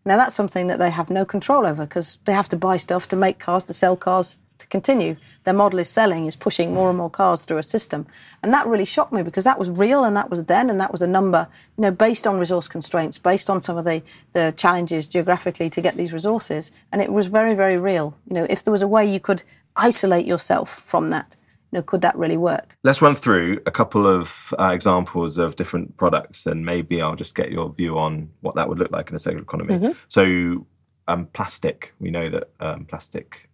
Now, 0.04 0.16
that's 0.16 0.34
something 0.34 0.66
that 0.68 0.78
they 0.78 0.90
have 0.90 1.10
no 1.10 1.24
control 1.24 1.66
over 1.66 1.84
because 1.84 2.18
they 2.24 2.32
have 2.32 2.48
to 2.50 2.56
buy 2.56 2.76
stuff 2.76 3.08
to 3.08 3.16
make 3.16 3.38
cars, 3.38 3.64
to 3.64 3.74
sell 3.74 3.96
cars, 3.96 4.38
to 4.58 4.66
continue. 4.66 5.16
Their 5.44 5.54
model 5.54 5.78
is 5.78 5.88
selling, 5.88 6.26
is 6.26 6.36
pushing 6.36 6.74
more 6.74 6.88
and 6.88 6.98
more 6.98 7.10
cars 7.10 7.44
through 7.44 7.58
a 7.58 7.62
system. 7.62 8.06
And 8.42 8.52
that 8.52 8.66
really 8.66 8.84
shocked 8.84 9.12
me 9.12 9.22
because 9.22 9.44
that 9.44 9.58
was 9.58 9.70
real 9.70 10.04
and 10.04 10.16
that 10.16 10.30
was 10.30 10.44
then 10.44 10.68
and 10.70 10.80
that 10.80 10.92
was 10.92 11.02
a 11.02 11.06
number, 11.06 11.48
you 11.76 11.82
know, 11.82 11.90
based 11.90 12.26
on 12.26 12.38
resource 12.38 12.68
constraints, 12.68 13.18
based 13.18 13.48
on 13.48 13.60
some 13.60 13.76
of 13.76 13.84
the, 13.84 14.02
the 14.32 14.52
challenges 14.56 15.06
geographically 15.06 15.70
to 15.70 15.80
get 15.80 15.96
these 15.96 16.12
resources. 16.12 16.70
And 16.92 17.00
it 17.00 17.12
was 17.12 17.26
very, 17.26 17.54
very 17.54 17.76
real. 17.76 18.16
You 18.28 18.34
know, 18.34 18.46
if 18.50 18.64
there 18.64 18.72
was 18.72 18.82
a 18.82 18.88
way 18.88 19.06
you 19.06 19.20
could 19.20 19.42
isolate 19.76 20.26
yourself 20.26 20.70
from 20.70 21.10
that, 21.10 21.36
you 21.70 21.78
know, 21.78 21.82
could 21.82 22.00
that 22.00 22.16
really 22.16 22.36
work? 22.36 22.76
Let's 22.82 23.02
run 23.02 23.14
through 23.14 23.60
a 23.66 23.70
couple 23.70 24.06
of 24.06 24.54
uh, 24.58 24.70
examples 24.72 25.36
of 25.36 25.56
different 25.56 25.96
products, 25.98 26.46
and 26.46 26.64
maybe 26.64 27.02
I'll 27.02 27.14
just 27.14 27.34
get 27.34 27.50
your 27.50 27.68
view 27.70 27.98
on 27.98 28.30
what 28.40 28.54
that 28.54 28.68
would 28.68 28.78
look 28.78 28.90
like 28.90 29.10
in 29.10 29.16
a 29.16 29.18
circular 29.18 29.42
economy. 29.42 29.74
Mm-hmm. 29.74 29.98
So, 30.08 30.66
um, 31.08 31.26
plastic. 31.26 31.92
We 32.00 32.10
know 32.10 32.28
that 32.30 32.50
um, 32.60 32.86
plastic 32.86 33.47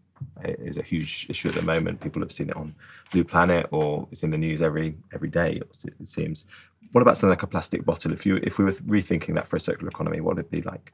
is 0.44 0.78
a 0.78 0.82
huge 0.82 1.26
issue 1.28 1.48
at 1.48 1.54
the 1.54 1.62
moment. 1.62 2.00
People 2.00 2.22
have 2.22 2.32
seen 2.32 2.50
it 2.50 2.56
on 2.56 2.74
Blue 3.12 3.24
Planet 3.24 3.66
or 3.70 4.08
it's 4.10 4.22
in 4.22 4.30
the 4.30 4.38
news 4.38 4.62
every 4.62 4.96
every 5.12 5.28
day. 5.28 5.60
It 5.84 6.08
seems. 6.08 6.46
What 6.92 7.00
about 7.00 7.16
something 7.16 7.30
like 7.30 7.42
a 7.42 7.48
plastic 7.48 7.84
bottle? 7.84 8.12
If 8.12 8.24
you 8.26 8.36
if 8.42 8.58
we 8.58 8.64
were 8.64 8.72
rethinking 8.72 9.34
that 9.34 9.48
for 9.48 9.56
a 9.56 9.60
circular 9.60 9.88
economy, 9.88 10.20
what 10.20 10.36
would 10.36 10.44
it 10.44 10.50
be 10.50 10.62
like? 10.62 10.92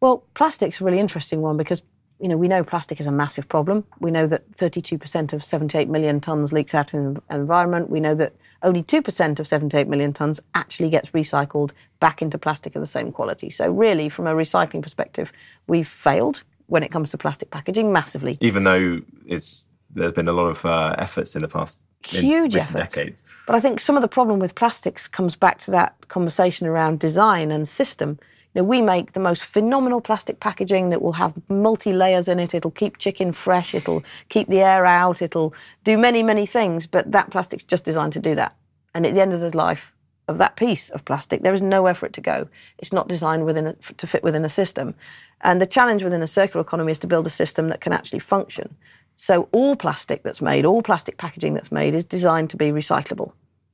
Well, 0.00 0.24
plastic's 0.34 0.80
a 0.80 0.84
really 0.84 1.00
interesting 1.00 1.40
one 1.42 1.56
because 1.56 1.82
you 2.20 2.28
know 2.28 2.36
we 2.36 2.48
know 2.48 2.64
plastic 2.64 3.00
is 3.00 3.06
a 3.06 3.12
massive 3.12 3.48
problem. 3.48 3.84
We 4.00 4.10
know 4.10 4.26
that 4.26 4.50
32% 4.52 5.32
of 5.32 5.44
78 5.44 5.88
million 5.88 6.20
tons 6.20 6.52
leaks 6.52 6.74
out 6.74 6.94
in 6.94 7.14
the 7.14 7.22
environment. 7.30 7.90
We 7.90 8.00
know 8.00 8.14
that 8.14 8.32
only 8.62 8.82
2% 8.82 9.38
of 9.38 9.46
78 9.46 9.86
million 9.86 10.12
tons 10.12 10.40
actually 10.54 10.90
gets 10.90 11.10
recycled 11.10 11.72
back 12.00 12.20
into 12.20 12.38
plastic 12.38 12.74
of 12.74 12.80
the 12.80 12.86
same 12.86 13.12
quality. 13.12 13.50
So 13.50 13.70
really, 13.70 14.08
from 14.08 14.26
a 14.26 14.32
recycling 14.34 14.82
perspective, 14.82 15.32
we've 15.68 15.86
failed 15.86 16.42
when 16.68 16.82
it 16.82 16.90
comes 16.90 17.10
to 17.10 17.18
plastic 17.18 17.50
packaging 17.50 17.92
massively. 17.92 18.38
Even 18.40 18.64
though 18.64 19.00
it's 19.26 19.66
there's 19.90 20.12
been 20.12 20.28
a 20.28 20.32
lot 20.32 20.48
of 20.48 20.64
uh, 20.64 20.94
efforts 20.98 21.34
in 21.34 21.42
the 21.42 21.48
past 21.48 21.82
huge 22.04 22.56
efforts. 22.56 22.94
Decades. 22.94 23.24
But 23.46 23.56
I 23.56 23.60
think 23.60 23.80
some 23.80 23.96
of 23.96 24.02
the 24.02 24.08
problem 24.08 24.38
with 24.38 24.54
plastics 24.54 25.08
comes 25.08 25.34
back 25.34 25.58
to 25.60 25.70
that 25.72 26.08
conversation 26.08 26.66
around 26.66 27.00
design 27.00 27.50
and 27.50 27.66
system. 27.66 28.18
You 28.54 28.62
know, 28.62 28.64
we 28.64 28.82
make 28.82 29.12
the 29.12 29.20
most 29.20 29.44
phenomenal 29.44 30.00
plastic 30.00 30.40
packaging 30.40 30.90
that 30.90 31.02
will 31.02 31.14
have 31.14 31.34
multi 31.48 31.92
layers 31.92 32.28
in 32.28 32.38
it. 32.38 32.54
It'll 32.54 32.70
keep 32.70 32.98
chicken 32.98 33.32
fresh. 33.32 33.74
It'll 33.74 34.04
keep 34.28 34.48
the 34.48 34.60
air 34.60 34.86
out. 34.86 35.20
It'll 35.22 35.54
do 35.84 35.98
many, 35.98 36.22
many 36.22 36.46
things. 36.46 36.86
But 36.86 37.12
that 37.12 37.30
plastic's 37.30 37.64
just 37.64 37.84
designed 37.84 38.12
to 38.14 38.20
do 38.20 38.34
that. 38.34 38.56
And 38.94 39.06
at 39.06 39.14
the 39.14 39.20
end 39.20 39.32
of 39.32 39.40
the 39.40 39.56
life 39.56 39.92
of 40.28 40.38
that 40.38 40.56
piece 40.56 40.90
of 40.90 41.04
plastic, 41.04 41.42
there 41.42 41.54
is 41.54 41.62
nowhere 41.62 41.94
for 41.94 42.06
it 42.06 42.12
to 42.14 42.20
go. 42.20 42.48
It's 42.78 42.92
not 42.92 43.08
designed 43.08 43.44
within 43.44 43.66
a, 43.66 43.72
to 43.74 44.06
fit 44.06 44.22
within 44.22 44.44
a 44.44 44.48
system. 44.48 44.94
And 45.40 45.60
the 45.60 45.66
challenge 45.66 46.02
within 46.02 46.22
a 46.22 46.26
circular 46.26 46.62
economy 46.62 46.92
is 46.92 46.98
to 47.00 47.06
build 47.06 47.26
a 47.26 47.30
system 47.30 47.68
that 47.68 47.80
can 47.80 47.92
actually 47.92 48.18
function. 48.18 48.74
So 49.16 49.48
all 49.52 49.76
plastic 49.76 50.22
that's 50.22 50.42
made, 50.42 50.64
all 50.64 50.82
plastic 50.82 51.16
packaging 51.16 51.54
that's 51.54 51.72
made 51.72 51.94
is 51.94 52.04
designed 52.04 52.50
to 52.50 52.56
be 52.56 52.66
recyclable 52.66 53.32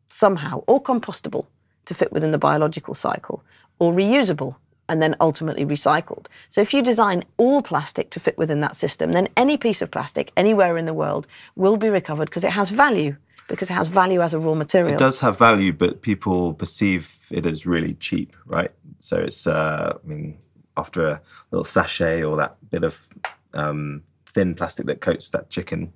somehow, 0.09 0.62
or 0.66 0.83
compostable 0.83 1.47
to 1.87 1.94
fit 1.94 2.12
within 2.12 2.30
the 2.30 2.38
biological 2.38 2.94
cycle, 2.94 3.42
or 3.78 3.92
reusable 3.92 4.56
and 4.88 5.02
then 5.02 5.16
ultimately 5.21 5.64
recycled. 5.64 6.26
So 6.50 6.61
if 6.61 6.73
you 6.75 6.83
design 6.83 7.25
all 7.37 7.62
plastic 7.62 8.11
to 8.11 8.21
fit 8.21 8.37
within 8.38 8.61
that 8.61 8.76
system, 8.76 9.12
then 9.12 9.28
any 9.37 9.56
piece 9.56 9.83
of 9.83 9.90
plastic 9.90 10.30
anywhere 10.37 10.76
in 10.76 10.87
the 10.87 10.94
world 10.94 11.26
will 11.56 11.76
be 11.76 11.88
recovered 11.88 12.26
because 12.26 12.44
it 12.44 12.52
has 12.52 12.71
value. 12.71 13.16
because 13.49 13.71
it 13.71 13.75
has 13.75 13.88
value 13.88 14.21
as 14.23 14.33
a 14.35 14.38
raw 14.38 14.54
material. 14.54 14.94
It 14.94 14.99
does 14.99 15.21
have 15.21 15.38
value, 15.38 15.73
but 15.73 16.02
people 16.02 16.54
perceive 16.54 17.26
it 17.30 17.47
as 17.47 17.66
really 17.66 17.94
cheap, 17.94 18.35
right? 18.47 18.71
So 19.00 19.18
it's, 19.18 19.47
uh, 19.47 19.99
I 20.02 20.06
mean, 20.06 20.38
after 20.76 21.07
a 21.07 21.21
little 21.50 21.64
sachet 21.64 22.23
or 22.23 22.37
that 22.37 22.57
bit 22.71 22.85
of 22.85 23.09
um, 23.54 24.02
thin 24.26 24.54
plastic 24.54 24.87
that 24.87 25.00
coats 25.00 25.31
that 25.31 25.50
chicken, 25.50 25.93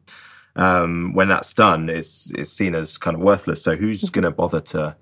um, 0.56 1.12
when 1.14 1.28
that's 1.28 1.52
done, 1.52 1.88
it's 1.88 2.32
it's 2.32 2.52
seen 2.52 2.74
as 2.74 2.98
kind 2.98 3.16
of 3.16 3.22
worthless. 3.22 3.62
So 3.62 3.76
who's 3.76 4.02
Mm-hmm. 4.02 4.12
going 4.12 4.24
to 4.24 4.30
bother 4.30 4.60
to 4.60 4.96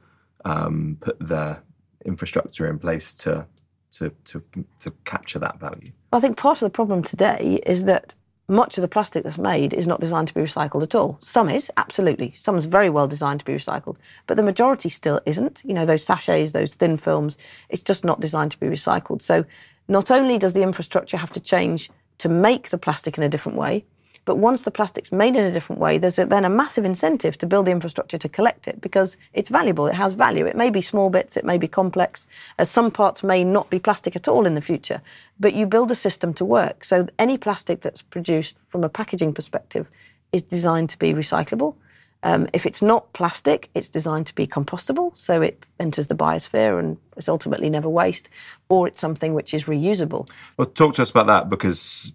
um, 0.44 0.98
put 1.00 1.18
the 1.18 1.58
infrastructure 2.04 2.68
in 2.68 2.78
place 2.78 3.14
to 3.16 3.46
to 3.92 4.10
to 4.24 4.42
to 4.80 4.90
capture 5.04 5.38
that 5.38 5.58
value? 5.60 5.92
I 6.12 6.20
think 6.20 6.36
part 6.36 6.58
of 6.58 6.66
the 6.66 6.70
problem 6.70 7.02
today 7.02 7.58
is 7.66 7.84
that 7.84 8.14
much 8.48 8.78
of 8.78 8.82
the 8.82 8.88
plastic 8.88 9.24
that's 9.24 9.38
made 9.38 9.72
is 9.72 9.86
not 9.86 10.00
designed 10.00 10.28
to 10.28 10.34
be 10.34 10.40
recycled 10.40 10.82
at 10.82 10.94
all. 10.94 11.18
Some 11.20 11.48
is, 11.48 11.70
absolutely. 11.76 12.32
Some 12.32 12.56
is 12.56 12.66
very 12.66 12.88
well 12.88 13.08
designed 13.08 13.40
to 13.40 13.46
be 13.46 13.52
recycled, 13.52 13.96
but 14.26 14.36
the 14.36 14.42
majority 14.42 14.88
still 14.88 15.20
isn't. 15.26 15.62
You 15.64 15.74
know, 15.74 15.86
those 15.86 16.04
sachets, 16.04 16.52
those 16.52 16.74
thin 16.74 16.96
films, 16.96 17.36
it's 17.68 17.82
just 17.82 18.04
not 18.04 18.20
designed 18.20 18.52
to 18.52 18.60
be 18.60 18.66
recycled. 18.66 19.22
So 19.22 19.44
not 19.88 20.10
only 20.10 20.38
does 20.38 20.52
the 20.52 20.62
infrastructure 20.62 21.16
have 21.16 21.32
to 21.32 21.40
change 21.40 21.90
to 22.18 22.28
make 22.28 22.70
the 22.70 22.78
plastic 22.78 23.18
in 23.18 23.24
a 23.24 23.28
different 23.28 23.58
way, 23.58 23.84
but 24.26 24.36
once 24.36 24.62
the 24.62 24.70
plastic's 24.72 25.12
made 25.12 25.36
in 25.36 25.44
a 25.44 25.52
different 25.52 25.80
way, 25.80 25.96
there's 25.96 26.18
a, 26.18 26.26
then 26.26 26.44
a 26.44 26.50
massive 26.50 26.84
incentive 26.84 27.38
to 27.38 27.46
build 27.46 27.66
the 27.66 27.70
infrastructure 27.70 28.18
to 28.18 28.28
collect 28.28 28.68
it 28.68 28.80
because 28.80 29.16
it's 29.32 29.48
valuable. 29.48 29.86
It 29.86 29.94
has 29.94 30.14
value. 30.14 30.44
It 30.44 30.56
may 30.56 30.68
be 30.68 30.80
small 30.80 31.08
bits, 31.08 31.36
it 31.36 31.44
may 31.44 31.56
be 31.56 31.68
complex. 31.68 32.26
As 32.58 32.68
some 32.68 32.90
parts 32.90 33.22
may 33.22 33.44
not 33.44 33.70
be 33.70 33.78
plastic 33.78 34.16
at 34.16 34.28
all 34.28 34.44
in 34.44 34.54
the 34.54 34.60
future, 34.60 35.00
but 35.38 35.54
you 35.54 35.64
build 35.64 35.90
a 35.92 35.94
system 35.94 36.34
to 36.34 36.44
work. 36.44 36.84
So 36.84 37.06
any 37.18 37.38
plastic 37.38 37.80
that's 37.80 38.02
produced 38.02 38.58
from 38.58 38.82
a 38.82 38.88
packaging 38.88 39.32
perspective 39.32 39.86
is 40.32 40.42
designed 40.42 40.90
to 40.90 40.98
be 40.98 41.14
recyclable. 41.14 41.76
Um, 42.24 42.48
if 42.52 42.66
it's 42.66 42.82
not 42.82 43.12
plastic, 43.12 43.70
it's 43.74 43.88
designed 43.88 44.26
to 44.26 44.34
be 44.34 44.48
compostable, 44.48 45.16
so 45.16 45.40
it 45.40 45.66
enters 45.78 46.08
the 46.08 46.16
biosphere 46.16 46.80
and 46.80 46.96
is 47.16 47.28
ultimately 47.28 47.70
never 47.70 47.88
waste, 47.88 48.28
or 48.68 48.88
it's 48.88 49.00
something 49.00 49.34
which 49.34 49.54
is 49.54 49.64
reusable. 49.64 50.28
Well, 50.56 50.66
talk 50.66 50.94
to 50.94 51.02
us 51.02 51.10
about 51.10 51.28
that 51.28 51.48
because 51.48 52.12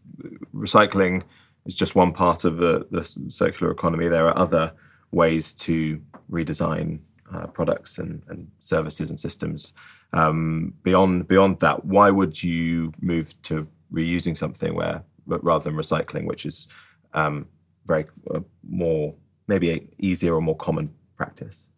recycling 0.54 1.24
is 1.66 1.76
just 1.76 1.96
one 1.96 2.12
part 2.12 2.46
of 2.46 2.58
the, 2.58 2.88
the 2.92 3.04
circular 3.30 3.72
economy. 3.72 4.08
There 4.08 4.28
are 4.28 4.38
other 4.38 4.74
ways 5.12 5.54
to 5.56 6.02
redesign 6.32 7.00
uh, 7.34 7.48
products 7.48 7.98
and, 7.98 8.22
and 8.28 8.50
services 8.60 9.10
and 9.10 9.20
systems. 9.20 9.74
Um, 10.14 10.74
beyond 10.84 11.28
beyond 11.28 11.60
that, 11.60 11.86
why 11.86 12.10
would 12.10 12.42
you 12.42 12.94
move 13.02 13.40
to 13.44 13.68
reusing 13.94 14.38
something 14.38 14.74
where 14.76 15.04
rather 15.26 15.64
than 15.64 15.76
recycling, 15.76 16.26
which 16.26 16.46
is 16.46 16.68
um, 17.14 17.48
very 17.86 18.06
uh, 18.34 18.40
more 18.68 19.14
maybe 19.48 19.88
easier 19.98 20.36
or 20.36 20.42
more 20.42 20.56
common 20.56 20.94
practice? 21.16 21.70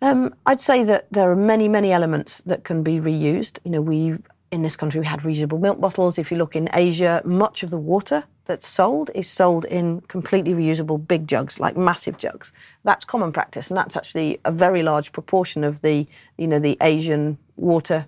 Um, 0.00 0.34
I'd 0.46 0.60
say 0.60 0.82
that 0.84 1.06
there 1.12 1.30
are 1.30 1.36
many, 1.36 1.68
many 1.68 1.92
elements 1.92 2.42
that 2.44 2.64
can 2.64 2.82
be 2.82 2.98
reused. 2.98 3.60
You 3.64 3.70
know, 3.70 3.80
we 3.80 4.18
in 4.52 4.60
this 4.62 4.76
country 4.76 5.00
we 5.00 5.06
had 5.06 5.20
reusable 5.20 5.58
milk 5.58 5.80
bottles. 5.80 6.18
If 6.18 6.30
you 6.30 6.36
look 6.36 6.54
in 6.54 6.68
Asia, 6.74 7.22
much 7.24 7.62
of 7.62 7.70
the 7.70 7.78
water 7.78 8.24
that's 8.44 8.68
sold 8.68 9.10
is 9.14 9.28
sold 9.28 9.64
in 9.64 10.02
completely 10.02 10.52
reusable 10.52 11.04
big 11.04 11.26
jugs, 11.26 11.58
like 11.58 11.76
massive 11.76 12.18
jugs. 12.18 12.52
That's 12.84 13.04
common 13.04 13.32
practice, 13.32 13.68
and 13.68 13.76
that's 13.76 13.96
actually 13.96 14.38
a 14.44 14.52
very 14.52 14.82
large 14.82 15.10
proportion 15.12 15.64
of 15.64 15.80
the, 15.80 16.06
you 16.36 16.46
know, 16.46 16.58
the 16.58 16.76
Asian 16.82 17.38
water 17.56 18.06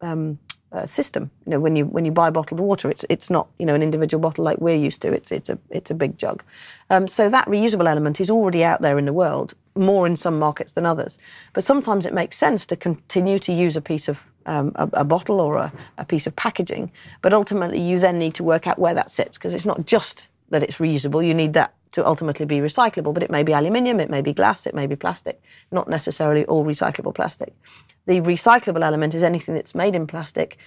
um, 0.00 0.38
uh, 0.72 0.86
system. 0.86 1.30
You 1.44 1.50
know, 1.50 1.60
when 1.60 1.76
you 1.76 1.84
when 1.84 2.06
you 2.06 2.12
buy 2.12 2.30
bottled 2.30 2.60
water, 2.60 2.90
it's 2.90 3.04
it's 3.10 3.28
not 3.28 3.48
you 3.58 3.66
know 3.66 3.74
an 3.74 3.82
individual 3.82 4.20
bottle 4.20 4.44
like 4.44 4.58
we're 4.58 4.76
used 4.76 5.02
to. 5.02 5.12
It's 5.12 5.30
it's 5.30 5.50
a 5.50 5.58
it's 5.68 5.90
a 5.90 5.94
big 5.94 6.16
jug. 6.16 6.42
Um, 6.88 7.06
so 7.06 7.28
that 7.28 7.46
reusable 7.48 7.88
element 7.88 8.18
is 8.18 8.30
already 8.30 8.64
out 8.64 8.80
there 8.80 8.98
in 8.98 9.04
the 9.04 9.12
world, 9.12 9.52
more 9.74 10.06
in 10.06 10.16
some 10.16 10.38
markets 10.38 10.72
than 10.72 10.86
others. 10.86 11.18
But 11.52 11.64
sometimes 11.64 12.06
it 12.06 12.14
makes 12.14 12.38
sense 12.38 12.64
to 12.66 12.76
continue 12.76 13.38
to 13.40 13.52
use 13.52 13.76
a 13.76 13.82
piece 13.82 14.08
of 14.08 14.24
um, 14.46 14.72
a, 14.76 14.88
a 14.94 15.04
bottle 15.04 15.40
or 15.40 15.56
a, 15.56 15.72
a 15.98 16.04
piece 16.04 16.26
of 16.26 16.34
packaging. 16.36 16.90
But 17.22 17.32
ultimately, 17.32 17.80
you 17.80 17.98
then 17.98 18.18
need 18.18 18.34
to 18.34 18.44
work 18.44 18.66
out 18.66 18.78
where 18.78 18.94
that 18.94 19.10
sits 19.10 19.36
because 19.36 19.54
it's 19.54 19.64
not 19.64 19.86
just 19.86 20.28
that 20.50 20.62
it's 20.62 20.76
reusable. 20.76 21.26
You 21.26 21.34
need 21.34 21.52
that 21.54 21.74
to 21.92 22.06
ultimately 22.06 22.46
be 22.46 22.58
recyclable, 22.58 23.14
but 23.14 23.22
it 23.22 23.30
may 23.30 23.42
be 23.42 23.52
aluminium, 23.52 24.00
it 24.00 24.10
may 24.10 24.20
be 24.20 24.32
glass, 24.32 24.66
it 24.66 24.74
may 24.74 24.86
be 24.86 24.96
plastic, 24.96 25.40
not 25.72 25.88
necessarily 25.88 26.44
all 26.44 26.64
recyclable 26.64 27.14
plastic. 27.14 27.54
The 28.06 28.20
recyclable 28.20 28.82
element 28.82 29.14
is 29.14 29.22
anything 29.22 29.54
that's 29.54 29.74
made 29.74 29.94
in 29.94 30.06
plastic 30.06 30.58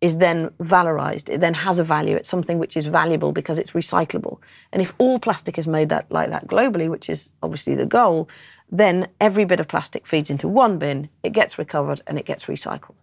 is 0.00 0.16
then 0.16 0.48
valorized. 0.60 1.28
It 1.28 1.40
then 1.40 1.54
has 1.54 1.78
a 1.78 1.84
value. 1.84 2.16
It's 2.16 2.28
something 2.28 2.58
which 2.58 2.76
is 2.76 2.86
valuable 2.86 3.32
because 3.32 3.58
it's 3.58 3.70
recyclable. 3.70 4.38
And 4.72 4.82
if 4.82 4.94
all 4.98 5.18
plastic 5.20 5.58
is 5.58 5.68
made 5.68 5.90
that 5.90 6.10
like 6.10 6.30
that 6.30 6.48
globally, 6.48 6.88
which 6.88 7.08
is 7.08 7.30
obviously 7.42 7.76
the 7.76 7.86
goal, 7.86 8.28
then 8.70 9.06
every 9.20 9.44
bit 9.44 9.60
of 9.60 9.68
plastic 9.68 10.06
feeds 10.06 10.30
into 10.30 10.48
one 10.48 10.78
bin, 10.78 11.08
it 11.22 11.32
gets 11.32 11.58
recovered 11.58 12.00
and 12.06 12.18
it 12.18 12.24
gets 12.24 12.46
recycled. 12.46 12.94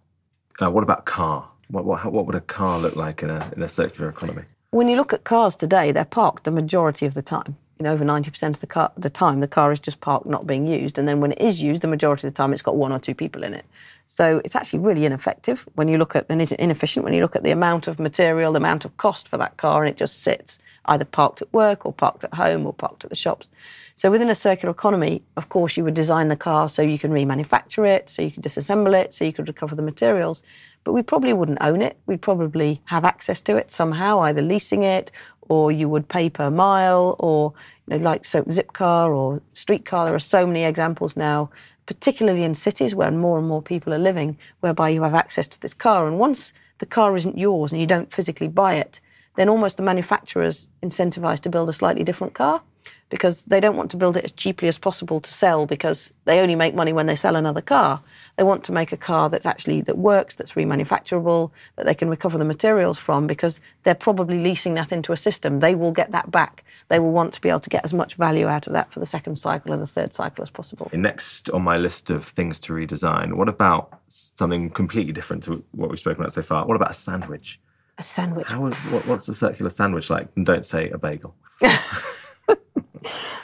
Uh, 0.60 0.70
what 0.70 0.82
about 0.82 1.06
car? 1.06 1.48
What, 1.68 1.84
what, 1.84 2.12
what 2.12 2.26
would 2.26 2.34
a 2.34 2.40
car 2.40 2.78
look 2.78 2.96
like 2.96 3.22
in 3.22 3.30
a, 3.30 3.50
in 3.56 3.62
a 3.62 3.68
circular 3.68 4.10
economy? 4.10 4.42
When 4.70 4.88
you 4.88 4.96
look 4.96 5.12
at 5.12 5.24
cars 5.24 5.56
today, 5.56 5.90
they're 5.90 6.04
parked 6.04 6.44
the 6.44 6.50
majority 6.50 7.06
of 7.06 7.14
the 7.14 7.22
time. 7.22 7.56
You 7.78 7.84
know, 7.84 7.92
over 7.92 8.04
90% 8.04 8.42
of 8.42 8.60
the, 8.60 8.66
car, 8.66 8.92
the 8.96 9.08
time, 9.08 9.40
the 9.40 9.48
car 9.48 9.72
is 9.72 9.80
just 9.80 10.02
parked, 10.02 10.26
not 10.26 10.46
being 10.46 10.66
used. 10.66 10.98
And 10.98 11.08
then 11.08 11.20
when 11.20 11.32
it 11.32 11.40
is 11.40 11.62
used, 11.62 11.80
the 11.80 11.88
majority 11.88 12.26
of 12.26 12.34
the 12.34 12.36
time, 12.36 12.52
it's 12.52 12.60
got 12.60 12.76
one 12.76 12.92
or 12.92 12.98
two 12.98 13.14
people 13.14 13.42
in 13.42 13.54
it. 13.54 13.64
So 14.04 14.42
it's 14.44 14.54
actually 14.54 14.80
really 14.80 15.06
ineffective 15.06 15.66
when 15.76 15.88
you 15.88 15.96
look 15.96 16.14
at, 16.14 16.26
and 16.28 16.42
inefficient 16.52 17.04
when 17.04 17.14
you 17.14 17.22
look 17.22 17.36
at 17.36 17.42
the 17.42 17.52
amount 17.52 17.88
of 17.88 17.98
material, 17.98 18.52
the 18.52 18.58
amount 18.58 18.84
of 18.84 18.96
cost 18.98 19.28
for 19.28 19.38
that 19.38 19.56
car, 19.56 19.82
and 19.82 19.90
it 19.90 19.96
just 19.96 20.22
sits 20.22 20.58
either 20.90 21.04
parked 21.04 21.40
at 21.40 21.52
work 21.52 21.86
or 21.86 21.92
parked 21.92 22.24
at 22.24 22.34
home 22.34 22.66
or 22.66 22.74
parked 22.74 23.04
at 23.04 23.10
the 23.10 23.16
shops. 23.16 23.48
So 23.94 24.10
within 24.10 24.28
a 24.28 24.34
circular 24.34 24.72
economy, 24.72 25.22
of 25.36 25.48
course, 25.48 25.76
you 25.76 25.84
would 25.84 25.94
design 25.94 26.28
the 26.28 26.36
car 26.36 26.68
so 26.68 26.82
you 26.82 26.98
can 26.98 27.12
remanufacture 27.12 27.88
it, 27.88 28.10
so 28.10 28.22
you 28.22 28.30
can 28.30 28.42
disassemble 28.42 28.94
it, 29.00 29.12
so 29.12 29.24
you 29.24 29.32
could 29.32 29.48
recover 29.48 29.74
the 29.74 29.82
materials. 29.82 30.42
But 30.84 30.92
we 30.92 31.02
probably 31.02 31.32
wouldn't 31.32 31.62
own 31.62 31.80
it. 31.80 31.98
We'd 32.06 32.22
probably 32.22 32.82
have 32.86 33.04
access 33.04 33.40
to 33.42 33.56
it 33.56 33.70
somehow, 33.70 34.20
either 34.20 34.42
leasing 34.42 34.82
it 34.82 35.12
or 35.50 35.72
you 35.72 35.88
would 35.88 36.08
pay 36.08 36.30
per 36.30 36.50
mile 36.50 37.16
or 37.18 37.52
you 37.86 37.98
know, 37.98 38.04
like 38.04 38.24
so 38.24 38.42
Zipcar 38.44 39.14
or 39.14 39.42
Streetcar. 39.52 40.06
There 40.06 40.14
are 40.14 40.18
so 40.18 40.46
many 40.46 40.64
examples 40.64 41.16
now, 41.16 41.50
particularly 41.86 42.44
in 42.44 42.54
cities 42.54 42.94
where 42.94 43.10
more 43.10 43.38
and 43.38 43.46
more 43.48 43.60
people 43.60 43.92
are 43.92 43.98
living, 43.98 44.38
whereby 44.60 44.88
you 44.90 45.02
have 45.02 45.14
access 45.14 45.48
to 45.48 45.60
this 45.60 45.74
car. 45.74 46.06
And 46.06 46.18
once 46.18 46.54
the 46.78 46.86
car 46.86 47.16
isn't 47.16 47.36
yours 47.36 47.72
and 47.72 47.80
you 47.80 47.86
don't 47.86 48.12
physically 48.12 48.48
buy 48.48 48.74
it, 48.76 49.00
then 49.36 49.48
almost 49.48 49.76
the 49.76 49.82
manufacturer's 49.82 50.68
incentivized 50.82 51.40
to 51.40 51.48
build 51.48 51.68
a 51.68 51.72
slightly 51.72 52.04
different 52.04 52.34
car 52.34 52.62
because 53.10 53.44
they 53.46 53.60
don't 53.60 53.76
want 53.76 53.90
to 53.90 53.96
build 53.96 54.16
it 54.16 54.24
as 54.24 54.32
cheaply 54.32 54.68
as 54.68 54.78
possible 54.78 55.20
to 55.20 55.32
sell 55.32 55.66
because 55.66 56.12
they 56.24 56.40
only 56.40 56.54
make 56.54 56.74
money 56.74 56.92
when 56.92 57.06
they 57.06 57.16
sell 57.16 57.36
another 57.36 57.60
car. 57.60 58.00
They 58.36 58.44
want 58.44 58.64
to 58.64 58.72
make 58.72 58.92
a 58.92 58.96
car 58.96 59.28
that's 59.28 59.44
actually 59.44 59.80
that 59.82 59.98
works, 59.98 60.36
that's 60.36 60.52
remanufacturable, 60.52 61.50
that 61.76 61.86
they 61.86 61.94
can 61.94 62.08
recover 62.08 62.38
the 62.38 62.44
materials 62.44 62.98
from 62.98 63.26
because 63.26 63.60
they're 63.82 63.94
probably 63.96 64.38
leasing 64.38 64.74
that 64.74 64.92
into 64.92 65.12
a 65.12 65.16
system. 65.16 65.58
They 65.58 65.74
will 65.74 65.90
get 65.90 66.12
that 66.12 66.30
back. 66.30 66.64
They 66.88 67.00
will 67.00 67.12
want 67.12 67.34
to 67.34 67.40
be 67.40 67.48
able 67.48 67.60
to 67.60 67.70
get 67.70 67.84
as 67.84 67.92
much 67.92 68.14
value 68.14 68.46
out 68.46 68.66
of 68.66 68.72
that 68.72 68.92
for 68.92 69.00
the 69.00 69.06
second 69.06 69.36
cycle 69.36 69.72
or 69.72 69.76
the 69.76 69.86
third 69.86 70.14
cycle 70.14 70.42
as 70.42 70.50
possible. 70.50 70.88
Next 70.92 71.50
on 71.50 71.62
my 71.62 71.76
list 71.76 72.10
of 72.10 72.24
things 72.24 72.60
to 72.60 72.72
redesign, 72.72 73.34
what 73.34 73.48
about 73.48 74.00
something 74.06 74.70
completely 74.70 75.12
different 75.12 75.42
to 75.44 75.64
what 75.72 75.90
we've 75.90 75.98
spoken 75.98 76.22
about 76.22 76.32
so 76.32 76.42
far? 76.42 76.64
What 76.64 76.76
about 76.76 76.92
a 76.92 76.94
sandwich? 76.94 77.60
A 78.00 78.02
sandwich. 78.02 78.48
How 78.48 78.62
what, 78.62 79.06
what's 79.06 79.28
a 79.28 79.34
circular 79.34 79.68
sandwich 79.68 80.08
like? 80.08 80.28
And 80.34 80.46
don't 80.46 80.64
say 80.64 80.88
a 80.88 80.96
bagel. 80.96 81.34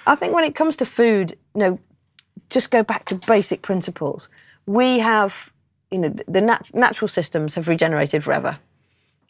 I 0.06 0.14
think 0.14 0.34
when 0.34 0.44
it 0.44 0.54
comes 0.54 0.78
to 0.78 0.86
food, 0.86 1.32
you 1.54 1.60
know, 1.60 1.80
just 2.48 2.70
go 2.70 2.82
back 2.82 3.04
to 3.04 3.16
basic 3.16 3.60
principles. 3.60 4.30
We 4.64 5.00
have, 5.00 5.52
you 5.90 5.98
know, 5.98 6.14
the 6.26 6.40
nat- 6.40 6.74
natural 6.74 7.06
systems 7.06 7.54
have 7.54 7.68
regenerated 7.68 8.24
forever. 8.24 8.58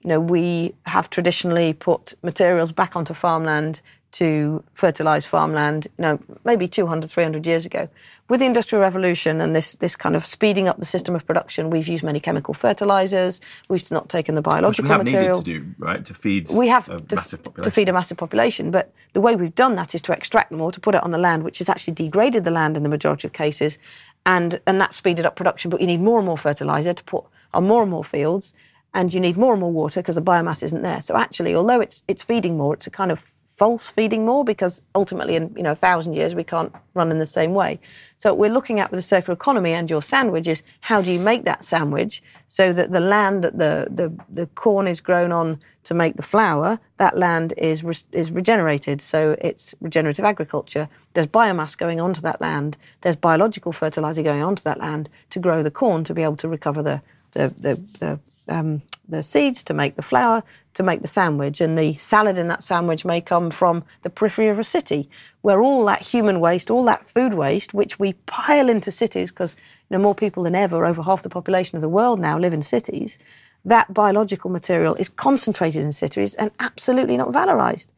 You 0.05 0.11
know, 0.11 0.21
we 0.21 0.77
have 0.85 1.11
traditionally 1.11 1.73
put 1.73 2.15
materials 2.23 2.71
back 2.71 2.95
onto 2.95 3.13
farmland 3.13 3.83
to 4.17 4.65
fertilize 4.73 5.27
farmland, 5.27 5.89
you 5.99 6.03
know, 6.03 6.19
maybe 6.43 6.67
200, 6.67 7.11
300 7.11 7.47
years 7.47 7.67
ago. 7.67 7.87
With 8.31 8.41
the 8.41 8.47
Industrial 8.47 8.81
Revolution 8.81 9.43
and 9.43 9.55
this, 9.55 9.75
this 9.75 9.95
kind 9.95 10.17
of 10.17 10.25
speeding 10.25 10.69
up 10.69 10.79
the 10.79 10.87
system 10.87 11.15
of 11.15 11.27
production, 11.27 11.69
we've 11.69 11.87
used 11.87 12.03
many 12.03 12.19
chemical 12.19 12.55
fertilizers. 12.55 13.43
We've 13.69 13.89
not 13.91 14.09
taken 14.09 14.35
the 14.35 14.41
Which 14.41 14.51
biological 14.51 14.85
we 14.85 14.89
have 14.89 15.05
material 15.05 15.43
needed 15.43 15.53
to 15.53 15.61
do, 15.61 15.75
right? 15.79 16.05
To 16.07 16.15
feed 16.15 16.49
we 16.51 16.69
have 16.69 16.89
a 16.89 16.99
to, 17.01 17.17
massive 17.17 17.43
to 17.43 17.51
population. 17.51 17.73
feed 17.73 17.89
a 17.91 17.93
massive 17.93 18.17
population. 18.17 18.71
But 18.71 18.91
the 19.13 19.21
way 19.21 19.37
we've 19.37 19.55
done 19.55 19.75
that 19.75 19.95
is 19.95 20.01
to 20.03 20.13
extract 20.13 20.51
them 20.51 20.63
or 20.63 20.73
to 20.73 20.81
put 20.81 20.95
it 20.95 21.03
on 21.05 21.11
the 21.11 21.19
land, 21.19 21.45
which 21.45 21.59
has 21.59 21.69
actually 21.69 21.93
degraded 21.93 22.45
the 22.45 22.51
land 22.51 22.79
in 22.79 22.85
the 22.85 22.89
majority 22.89 23.29
of 23.29 23.35
cases, 23.35 23.79
and 24.25 24.61
and 24.67 24.81
that 24.81 24.95
speeded 24.95 25.27
up 25.27 25.37
production. 25.37 25.71
But 25.71 25.83
you 25.83 25.87
need 25.87 26.01
more 26.01 26.19
and 26.19 26.27
more 26.27 26.39
fertilizer 26.39 26.95
to 26.95 27.05
put 27.05 27.25
on 27.53 27.67
more 27.67 27.83
and 27.83 27.91
more 27.91 28.03
fields, 28.03 28.55
and 28.95 29.13
you 29.13 29.21
need 29.21 29.37
more 29.37 29.53
and 29.53 29.61
more 29.61 29.73
water 29.73 30.01
because 30.01 30.15
the 30.15 30.23
biomass 30.23 30.63
isn't 30.63 30.81
there. 30.81 31.03
So 31.03 31.17
actually, 31.17 31.55
although 31.55 31.83
it's 31.83 32.03
it's 32.09 32.25
feeding 32.25 32.57
more, 32.57 32.73
it's 32.73 32.87
a 32.87 32.91
kind 32.91 33.13
of 33.13 33.36
false 33.57 33.89
feeding 33.89 34.27
more 34.27 34.45
because 34.45 34.83
ultimately, 34.95 35.35
in 35.35 35.53
you 35.57 35.63
know 35.63 35.73
a 35.73 35.77
thousand 35.87 36.13
years, 36.13 36.35
we 36.35 36.45
can't 36.45 36.73
run 36.93 37.11
in 37.11 37.19
the 37.19 37.27
same 37.27 37.55
way. 37.55 37.81
So 38.19 38.35
we're 38.35 38.51
looking 38.51 38.81
at 38.81 38.91
with 38.91 38.99
the 38.99 39.03
circular 39.03 39.35
economy 39.35 39.73
and 39.73 39.89
your 39.89 40.03
sandwich 40.03 40.47
is 40.47 40.63
how 40.81 41.01
do 41.01 41.11
you 41.11 41.19
make 41.19 41.45
that 41.45 41.65
sandwich 41.65 42.23
so 42.49 42.73
that 42.73 42.91
the 42.91 43.01
land 43.01 43.43
that 43.45 43.59
the 43.59 43.89
the, 43.91 44.13
the 44.29 44.47
corn 44.49 44.87
is 44.87 45.01
grown 45.01 45.33
on 45.33 45.59
to 45.85 45.95
make 45.95 46.17
the 46.17 46.23
flour, 46.23 46.81
that 46.99 47.17
land 47.17 47.55
is 47.57 47.83
re- 47.83 47.95
is 48.13 48.31
regenerated. 48.31 49.01
So 49.01 49.37
it's 49.41 49.75
regenerative 49.81 50.25
agriculture. 50.25 50.89
There's 51.15 51.27
biomass 51.27 51.79
going 51.79 52.01
onto 52.01 52.21
that 52.21 52.41
land. 52.41 52.77
There's 53.01 53.17
biological 53.17 53.73
fertilizer 53.73 54.23
going 54.23 54.43
onto 54.43 54.63
that 54.65 54.81
land 54.81 55.09
to 55.31 55.39
grow 55.39 55.63
the 55.63 55.71
corn 55.71 56.05
to 56.05 56.13
be 56.15 56.23
able 56.23 56.37
to 56.37 56.49
recover 56.49 56.83
the 56.83 57.01
the 57.33 57.55
the, 57.59 57.75
the, 58.01 58.55
um, 58.55 58.83
the 59.09 59.23
seeds 59.23 59.63
to 59.65 59.75
make 59.75 59.97
the 59.97 60.03
flour 60.03 60.43
to 60.75 60.83
make 60.83 61.01
the 61.01 61.09
sandwich, 61.09 61.61
and 61.63 61.79
the 61.79 61.95
salad 61.95 62.37
in 62.37 62.49
that 62.49 62.63
sandwich 62.63 63.03
may 63.03 63.19
come 63.19 63.51
from 63.51 63.83
the 64.03 64.11
periphery 64.11 64.49
of 64.49 64.59
a 64.59 64.65
city, 64.65 65.09
where 65.41 65.63
all 65.63 65.83
that 65.87 66.03
human 66.03 66.39
waste, 66.39 66.71
all 66.71 66.85
that 66.85 67.07
food 67.07 67.33
waste, 67.33 67.73
which 67.73 67.99
we 67.99 68.13
pile 68.27 68.69
into 68.69 68.91
cities, 68.91 69.31
because 69.31 69.57
you 69.89 69.97
know 69.97 70.03
more 70.03 70.15
people 70.15 70.43
than 70.43 70.55
ever, 70.55 70.85
over 70.85 71.03
half 71.03 71.23
the 71.23 71.31
population 71.31 71.77
of 71.77 71.81
the 71.81 71.89
world 71.89 72.21
now 72.21 72.39
live 72.39 72.53
in 72.53 72.61
cities. 72.61 73.19
That 73.65 73.95
biological 73.95 74.51
material 74.51 74.95
is 74.97 75.09
concentrated 75.09 75.83
in 75.83 75.93
cities 75.93 76.35
and 76.35 76.51
absolutely 76.61 77.17
not 77.17 77.33
valorized. 77.33 77.89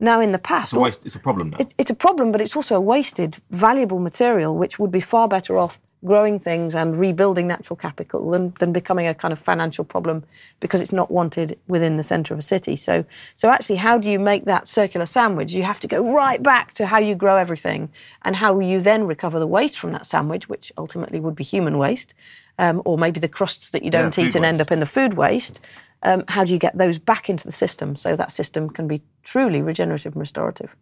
Now, 0.00 0.20
in 0.20 0.30
the 0.30 0.38
past, 0.38 0.72
It's 0.72 0.78
a 0.78 0.80
waste. 0.80 1.04
It's 1.04 1.16
a 1.16 1.18
problem 1.18 1.50
now. 1.50 1.56
it's, 1.58 1.74
it's 1.76 1.90
a 1.90 1.94
problem, 1.94 2.30
but 2.30 2.40
it's 2.40 2.54
also 2.54 2.76
a 2.76 2.80
wasted, 2.80 3.38
valuable 3.50 3.98
material 3.98 4.56
which 4.56 4.78
would 4.78 4.92
be 4.92 5.00
far 5.00 5.26
better 5.26 5.58
off 5.58 5.80
growing 6.04 6.38
things 6.38 6.74
and 6.74 6.98
rebuilding 6.98 7.48
natural 7.48 7.76
capital 7.76 8.30
than, 8.30 8.54
than 8.60 8.72
becoming 8.72 9.06
a 9.06 9.14
kind 9.14 9.32
of 9.32 9.38
financial 9.38 9.84
problem 9.84 10.24
because 10.60 10.80
it's 10.80 10.92
not 10.92 11.10
wanted 11.10 11.58
within 11.66 11.96
the 11.96 12.02
centre 12.02 12.32
of 12.32 12.38
a 12.38 12.42
city. 12.42 12.76
So, 12.76 13.04
so 13.34 13.50
actually, 13.50 13.76
how 13.76 13.98
do 13.98 14.08
you 14.08 14.18
make 14.18 14.44
that 14.44 14.68
circular 14.68 15.06
sandwich? 15.06 15.52
You 15.52 15.64
have 15.64 15.80
to 15.80 15.88
go 15.88 16.12
right 16.12 16.42
back 16.42 16.74
to 16.74 16.86
how 16.86 16.98
you 16.98 17.14
grow 17.14 17.36
everything 17.36 17.90
and 18.22 18.36
how 18.36 18.60
you 18.60 18.80
then 18.80 19.04
recover 19.04 19.38
the 19.38 19.46
waste 19.46 19.78
from 19.78 19.92
that 19.92 20.06
sandwich, 20.06 20.48
which 20.48 20.72
ultimately 20.78 21.18
would 21.18 21.34
be 21.34 21.44
human 21.44 21.78
waste, 21.78 22.14
um, 22.58 22.80
or 22.84 22.96
maybe 22.96 23.18
the 23.18 23.28
crusts 23.28 23.70
that 23.70 23.82
you 23.82 23.90
don't 23.90 24.16
Yeah, 24.16 24.24
eat 24.24 24.36
and 24.36 24.44
end 24.44 24.60
up 24.60 24.70
in 24.70 24.78
the 24.78 24.86
food 24.86 25.14
waste. 25.14 25.60
Um, 26.04 26.22
how 26.28 26.44
do 26.44 26.52
you 26.52 26.60
get 26.60 26.78
those 26.78 26.98
back 26.98 27.28
into 27.28 27.44
the 27.44 27.52
system 27.52 27.96
so 27.96 28.14
that 28.14 28.30
system 28.30 28.70
can 28.70 28.86
be 28.86 29.02
truly 29.24 29.60
regenerative 29.60 30.12
and 30.12 30.20
restorative? 30.20 30.76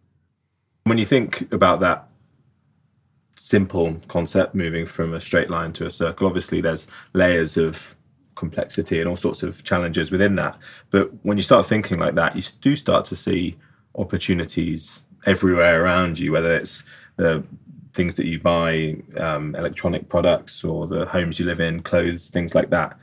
When 0.83 0.99
you 0.99 1.05
think 1.05 1.51
about 1.51 1.79
that 1.79 2.07
simple 3.39 3.97
concept, 4.07 4.55
moving 4.55 4.85
from 4.85 5.13
a 5.13 5.19
straight 5.19 5.49
line 5.49 5.71
to 5.73 5.85
a 5.85 5.89
circle, 5.89 6.27
obviously 6.27 6.59
there's 6.61 6.87
layers 7.13 7.55
of 7.57 7.95
complexity 8.35 8.99
and 8.99 9.09
all 9.09 9.15
sorts 9.15 9.43
of 9.43 9.63
challenges 9.63 10.11
within 10.11 10.35
that. 10.35 10.57
But 10.89 11.11
when 11.23 11.37
you 11.37 11.43
start 11.43 11.65
thinking 11.65 11.99
like 11.99 12.15
that, 12.15 12.35
you 12.35 12.41
do 12.61 12.75
start 12.75 13.05
to 13.05 13.15
see 13.15 13.57
opportunities 13.95 15.05
everywhere 15.25 15.83
around 15.83 16.19
you, 16.19 16.31
whether 16.31 16.55
it's 16.55 16.83
the 17.15 17.43
things 17.93 18.15
that 18.15 18.27
you 18.27 18.39
buy, 18.39 18.97
um, 19.17 19.55
electronic 19.55 20.07
products, 20.07 20.63
or 20.63 20.85
the 20.87 21.05
homes 21.07 21.39
you 21.39 21.45
live 21.45 21.59
in, 21.59 21.81
clothes, 21.81 22.29
things 22.29 22.53
like 22.53 22.69
that. 22.69 22.97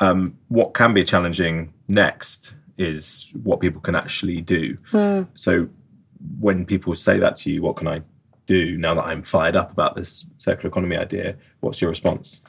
Um, 0.00 0.36
what 0.48 0.74
can 0.74 0.94
be 0.94 1.04
challenging 1.04 1.72
next 1.86 2.54
is 2.76 3.32
what 3.42 3.60
people 3.60 3.80
can 3.80 3.94
actually 3.94 4.40
do. 4.40 4.78
So 5.34 5.68
when 6.40 6.66
people 6.66 6.94
say 6.96 7.18
that 7.18 7.36
to 7.36 7.50
you, 7.52 7.62
what 7.62 7.76
can 7.76 7.86
I 7.86 8.02
do 8.46 8.76
now 8.76 8.94
that 8.94 9.04
I'm 9.04 9.22
fired 9.22 9.56
up 9.56 9.72
about 9.72 9.96
this 9.96 10.26
circular 10.36 10.68
economy 10.68 10.96
idea? 10.96 11.36
What's 11.60 11.80
your 11.80 11.90
response? 11.90 12.40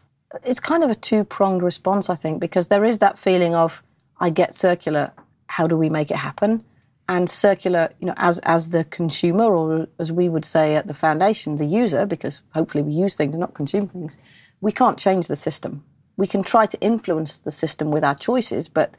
it's 0.43 0.59
kind 0.59 0.83
of 0.83 0.89
a 0.89 0.95
two 0.95 1.23
pronged 1.23 1.61
response, 1.61 2.09
I 2.09 2.15
think, 2.15 2.39
because 2.39 2.67
there 2.67 2.85
is 2.85 2.99
that 2.99 3.17
feeling 3.17 3.55
of 3.55 3.83
I 4.19 4.29
get 4.29 4.53
circular. 4.53 5.11
How 5.47 5.67
do 5.67 5.77
we 5.77 5.89
make 5.89 6.09
it 6.09 6.17
happen? 6.17 6.63
And 7.09 7.29
circular, 7.29 7.89
you 7.99 8.07
know, 8.07 8.13
as 8.17 8.39
as 8.39 8.69
the 8.69 8.85
consumer, 8.85 9.43
or 9.43 9.87
as 9.99 10.11
we 10.11 10.29
would 10.29 10.45
say 10.45 10.75
at 10.75 10.87
the 10.87 10.93
foundation, 10.93 11.55
the 11.55 11.65
user, 11.65 12.05
because 12.05 12.41
hopefully 12.53 12.83
we 12.83 12.93
use 12.93 13.15
things 13.15 13.33
and 13.33 13.41
not 13.41 13.53
consume 13.53 13.87
things, 13.87 14.17
we 14.61 14.71
can't 14.71 14.97
change 14.97 15.27
the 15.27 15.35
system. 15.35 15.83
We 16.15 16.27
can 16.27 16.43
try 16.43 16.65
to 16.65 16.79
influence 16.79 17.39
the 17.39 17.51
system 17.51 17.91
with 17.91 18.03
our 18.03 18.15
choices, 18.15 18.67
but 18.67 18.95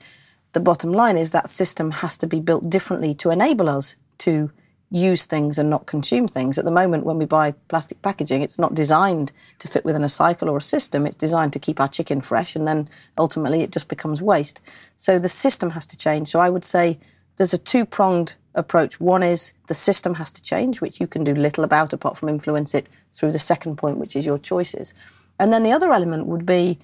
the 0.52 0.60
bottom 0.60 0.92
line 0.92 1.16
is 1.16 1.30
that 1.30 1.48
system 1.48 1.90
has 1.90 2.16
to 2.18 2.26
be 2.26 2.40
built 2.40 2.68
differently 2.68 3.14
to 3.14 3.30
enable 3.30 3.68
us 3.68 3.96
to 4.18 4.50
use 4.90 5.24
things 5.24 5.58
and 5.58 5.68
not 5.68 5.86
consume 5.86 6.28
things. 6.28 6.58
At 6.58 6.64
the 6.64 6.70
moment, 6.70 7.04
when 7.04 7.18
we 7.18 7.24
buy 7.24 7.52
plastic 7.68 8.00
packaging, 8.02 8.42
it's 8.42 8.58
not 8.58 8.74
designed 8.74 9.32
to 9.58 9.68
fit 9.68 9.84
within 9.84 10.04
a 10.04 10.08
cycle 10.08 10.48
or 10.48 10.58
a 10.58 10.62
system. 10.62 11.06
It's 11.06 11.16
designed 11.16 11.52
to 11.54 11.58
keep 11.58 11.80
our 11.80 11.88
chicken 11.88 12.20
fresh, 12.20 12.54
and 12.54 12.66
then 12.66 12.88
ultimately 13.18 13.62
it 13.62 13.72
just 13.72 13.88
becomes 13.88 14.22
waste. 14.22 14.60
So 14.96 15.18
the 15.18 15.28
system 15.28 15.70
has 15.70 15.86
to 15.86 15.96
change. 15.96 16.28
So 16.28 16.38
I 16.38 16.50
would 16.50 16.64
say 16.64 16.98
there's 17.36 17.54
a 17.54 17.58
two 17.58 17.84
pronged 17.84 18.36
approach. 18.54 19.00
One 19.00 19.22
is 19.22 19.52
the 19.66 19.74
system 19.74 20.14
has 20.14 20.30
to 20.30 20.42
change, 20.42 20.80
which 20.80 21.00
you 21.00 21.06
can 21.06 21.24
do 21.24 21.34
little 21.34 21.64
about 21.64 21.92
apart 21.92 22.16
from 22.16 22.28
influence 22.28 22.74
it 22.74 22.88
through 23.12 23.32
the 23.32 23.38
second 23.38 23.76
point, 23.76 23.98
which 23.98 24.14
is 24.14 24.24
your 24.24 24.38
choices. 24.38 24.94
And 25.40 25.52
then 25.52 25.64
the 25.64 25.72
other 25.72 25.92
element 25.92 26.26
would 26.26 26.46
be 26.46 26.78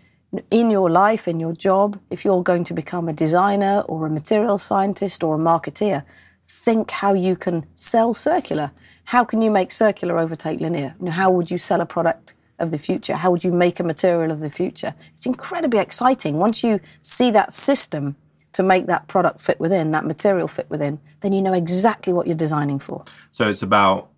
in 0.50 0.70
your 0.70 0.90
life, 0.90 1.28
in 1.28 1.40
your 1.40 1.52
job, 1.52 2.00
if 2.10 2.24
you're 2.24 2.42
going 2.42 2.64
to 2.64 2.74
become 2.74 3.08
a 3.08 3.12
designer 3.12 3.84
or 3.88 4.06
a 4.06 4.10
material 4.10 4.58
scientist 4.58 5.22
or 5.22 5.36
a 5.36 5.38
marketeer, 5.38 6.04
think 6.50 6.90
how 6.90 7.14
you 7.14 7.36
can 7.36 7.64
sell 7.74 8.12
circular. 8.12 8.72
How 9.04 9.24
can 9.24 9.40
you 9.40 9.50
make 9.50 9.70
circular 9.70 10.18
overtake 10.18 10.60
linear? 10.60 10.94
You 10.98 11.06
know, 11.06 11.12
how 11.12 11.30
would 11.30 11.50
you 11.50 11.58
sell 11.58 11.80
a 11.80 11.86
product 11.86 12.34
of 12.58 12.70
the 12.70 12.78
future? 12.78 13.14
How 13.14 13.30
would 13.30 13.44
you 13.44 13.52
make 13.52 13.80
a 13.80 13.82
material 13.82 14.30
of 14.30 14.40
the 14.40 14.50
future? 14.50 14.94
It's 15.14 15.26
incredibly 15.26 15.80
exciting. 15.80 16.38
Once 16.38 16.62
you 16.62 16.80
see 17.02 17.30
that 17.30 17.52
system 17.52 18.16
to 18.52 18.62
make 18.62 18.86
that 18.86 19.06
product 19.08 19.40
fit 19.40 19.58
within, 19.60 19.92
that 19.92 20.04
material 20.04 20.48
fit 20.48 20.68
within, 20.68 21.00
then 21.20 21.32
you 21.32 21.40
know 21.40 21.52
exactly 21.52 22.12
what 22.12 22.26
you're 22.26 22.36
designing 22.36 22.78
for. 22.78 23.04
So 23.30 23.48
it's 23.48 23.62
about 23.62 24.10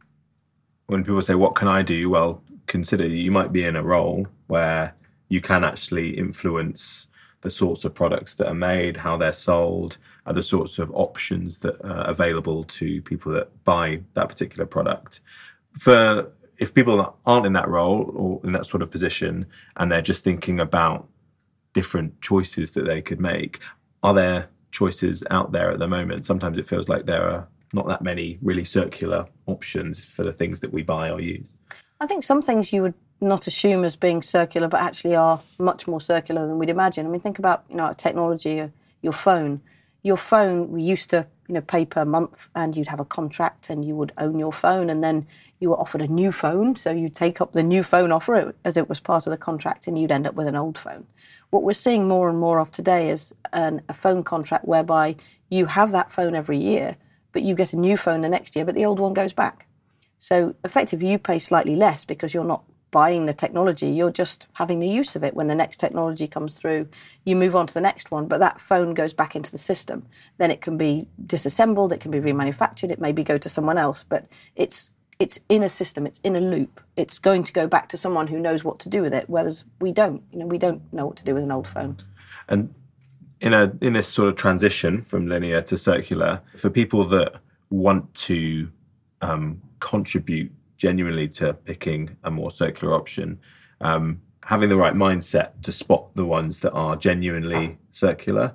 when 0.87 1.05
people 1.05 1.23
say, 1.23 1.35
What 1.35 1.55
can 1.55 1.69
I 1.69 1.83
do? 1.83 2.11
Well, 2.11 2.43
consider 2.67 3.07
you 3.07 3.31
might 3.31 3.53
be 3.53 3.65
in 3.65 3.77
a 3.77 3.83
role 3.83 4.27
where 4.47 4.95
you 5.29 5.41
can 5.41 5.65
actually 5.65 6.11
influence 6.19 7.09
the 7.43 7.51
sorts 7.51 7.85
of 7.85 7.95
products 7.95 8.35
that 8.37 8.49
are 8.49 8.55
made, 8.55 8.97
how 8.97 9.17
they're 9.17 9.33
sold, 9.33 9.99
are 10.27 10.33
the 10.33 10.43
sorts 10.43 10.79
of 10.79 10.91
options 10.95 11.59
that 11.59 11.81
are 11.85 12.07
available 12.07 12.65
to 12.65 13.03
people 13.03 13.33
that 13.33 13.65
buy 13.65 14.03
that 14.15 14.29
particular 14.29 14.65
product. 14.65 15.21
For 15.79 16.33
if 16.59 16.73
people 16.73 17.19
aren't 17.27 17.47
in 17.47 17.53
that 17.55 17.69
role 17.69 18.13
or 18.15 18.41
in 18.45 18.53
that 18.53 18.67
sort 18.67 18.83
of 18.83 18.91
position 18.91 19.47
and 19.77 19.91
they're 19.91 20.01
just 20.01 20.23
thinking 20.23 20.61
about 20.61 21.09
different 21.73 22.21
choices 22.21 22.73
that 22.73 22.85
they 22.85 23.03
could 23.03 23.21
make, 23.21 23.59
are 24.03 24.15
there 24.15 24.49
choices 24.71 25.25
out 25.31 25.53
there 25.53 25.71
at 25.71 25.81
the 25.81 25.89
moment? 25.89 26.25
Sometimes 26.25 26.59
it 26.59 26.67
feels 26.67 26.89
like 26.89 27.07
there 27.07 27.29
are 27.29 27.49
not 27.73 27.89
that 27.89 28.03
many 28.03 28.39
really 28.43 28.65
circular 28.65 29.27
options 29.47 30.05
for 30.05 30.23
the 30.23 30.33
things 30.33 30.61
that 30.61 30.73
we 30.73 30.83
buy 30.83 31.11
or 31.11 31.21
use. 31.21 31.57
I 32.01 32.07
think 32.07 32.23
some 32.23 32.43
things 32.43 32.73
you 32.73 32.83
would 32.83 32.95
not 33.23 33.47
assume 33.47 33.85
as 33.85 33.97
being 33.97 34.21
circular, 34.23 34.69
but 34.69 34.81
actually 34.81 35.15
are 35.15 35.41
much 35.59 35.87
more 35.87 36.01
circular 36.01 36.47
than 36.47 36.59
we'd 36.59 36.69
imagine. 36.69 37.07
I 37.07 37.09
mean, 37.09 37.21
think 37.21 37.39
about 37.39 37.65
you 37.69 37.77
know 37.77 37.93
technology, 37.97 38.61
uh, 38.61 38.69
your 39.01 39.13
phone. 39.13 39.63
Your 40.05 40.17
phone, 40.17 40.71
we 40.71 40.83
used 40.83 41.11
to 41.11 41.29
you 41.47 41.55
know 41.55 41.61
pay 41.61 41.85
per 41.85 42.05
month, 42.05 42.49
and 42.55 42.77
you'd 42.77 42.89
have 42.89 43.01
a 43.01 43.05
contract, 43.05 43.71
and 43.71 43.85
you 43.85 43.95
would 43.95 44.13
own 44.19 44.39
your 44.39 44.53
phone, 44.53 44.91
and 44.91 45.03
then 45.03 45.27
you 45.61 45.71
were 45.71 45.79
offered 45.79 46.03
a 46.03 46.09
new 46.09 46.33
phone, 46.33 46.75
so 46.75 46.91
you 46.91 47.09
take 47.09 47.41
up 47.41 47.53
the 47.53 47.63
new 47.63 47.85
phone 47.85 48.11
offer 48.11 48.53
as 48.65 48.77
it 48.77 48.89
was 48.89 48.99
part 48.99 49.27
of 49.27 49.31
the 49.31 49.37
contract, 49.39 49.87
and 49.87 49.97
you'd 49.97 50.11
end 50.11 50.27
up 50.27 50.35
with 50.35 50.49
an 50.49 50.57
old 50.57 50.77
phone. 50.77 51.07
What 51.51 51.63
we're 51.63 51.73
seeing 51.73 52.09
more 52.09 52.29
and 52.29 52.39
more 52.39 52.59
of 52.59 52.73
today 52.73 53.11
is 53.11 53.33
an, 53.53 53.81
a 53.89 53.95
phone 53.95 54.25
contract 54.25 54.65
whereby 54.65 55.15
you 55.51 55.67
have 55.67 55.93
that 55.93 56.11
phone 56.11 56.35
every 56.35 56.59
year, 56.59 56.97
but 57.31 57.43
you 57.43 57.55
get 57.55 57.73
a 57.73 57.77
new 57.77 57.97
phone 57.97 58.23
the 58.23 58.29
next 58.29 58.57
year, 58.57 58.65
but 58.65 58.75
the 58.75 58.85
old 58.85 58.99
one 58.99 59.13
goes 59.13 59.33
back. 59.33 59.69
So 60.19 60.57
effectively, 60.65 61.11
you 61.11 61.19
pay 61.19 61.39
slightly 61.39 61.77
less 61.77 62.05
because 62.05 62.35
you're 62.35 62.43
not 62.45 62.65
buying 62.93 63.27
the 63.27 63.33
technology, 63.33 63.89
you're 63.89 64.13
just 64.13 64.47
having 64.53 64.79
the 64.79 64.87
use 64.87 65.17
of 65.17 65.25
it. 65.25 65.35
When 65.35 65.49
the 65.49 65.55
next 65.57 65.79
technology 65.79 66.29
comes 66.29 66.57
through, 66.57 66.87
you 67.25 67.35
move 67.35 67.57
on 67.57 67.67
to 67.67 67.75
the 67.75 67.81
next 67.81 68.13
one, 68.13 68.27
but 68.29 68.39
that 68.39 68.61
phone 68.61 68.95
goes 68.95 69.13
back 69.13 69.35
into 69.35 69.51
the 69.51 69.59
system. 69.59 70.07
Then 70.37 70.53
it 70.53 70.61
can 70.61 70.77
be 70.77 71.09
disassembled, 71.27 71.93
it 71.93 72.01
can 72.01 72.13
be 72.13 72.21
remanufactured, 72.21 72.93
it 72.93 73.01
maybe 73.01 73.25
go 73.25 73.39
to 73.39 73.49
someone 73.49 73.79
else, 73.79 74.05
but 74.05 74.27
it's 74.55 74.93
it's 75.19 75.39
in 75.49 75.63
a 75.63 75.69
system, 75.69 76.05
it's 76.07 76.19
in 76.25 76.35
a 76.35 76.41
loop. 76.41 76.81
It's 76.97 77.19
going 77.19 77.45
to 77.45 77.53
go 77.53 77.67
back 77.69 77.89
to 77.91 77.97
someone 77.97 78.27
who 78.27 78.41
knows 78.41 78.65
what 78.65 78.81
to 78.81 78.89
do 78.89 79.03
with 79.03 79.15
it, 79.15 79.25
whereas 79.29 79.65
we 79.81 79.93
don't. 79.93 80.23
You 80.33 80.41
know, 80.41 80.47
we 80.47 80.59
don't 80.59 80.81
know 80.93 81.07
what 81.07 81.17
to 81.17 81.25
do 81.25 81.35
with 81.35 81.45
an 81.45 81.53
old 81.53 81.69
phone. 81.69 81.97
And 82.49 82.75
in 83.41 83.55
a 83.55 83.73
in 83.81 83.93
this 83.93 84.09
sort 84.09 84.29
of 84.29 84.37
transition 84.37 85.03
from 85.03 85.27
linear 85.27 85.63
to 85.63 85.79
circular, 85.79 86.41
for 86.57 86.71
people 86.71 87.05
that 87.09 87.37
want 87.71 88.13
to 88.15 88.71
um, 89.21 89.63
contribute 89.81 90.53
genuinely 90.83 91.29
to 91.29 91.55
picking 91.55 92.17
a 92.25 92.31
more 92.31 92.51
circular 92.51 92.93
option, 92.93 93.39
um, 93.81 94.21
having 94.43 94.69
the 94.69 94.77
right 94.77 94.95
mindset 94.95 95.53
to 95.63 95.71
spot 95.71 96.13
the 96.17 96.25
ones 96.25 96.59
that 96.59 96.73
are 96.73 96.97
genuinely 96.97 97.79
circular 97.93 98.53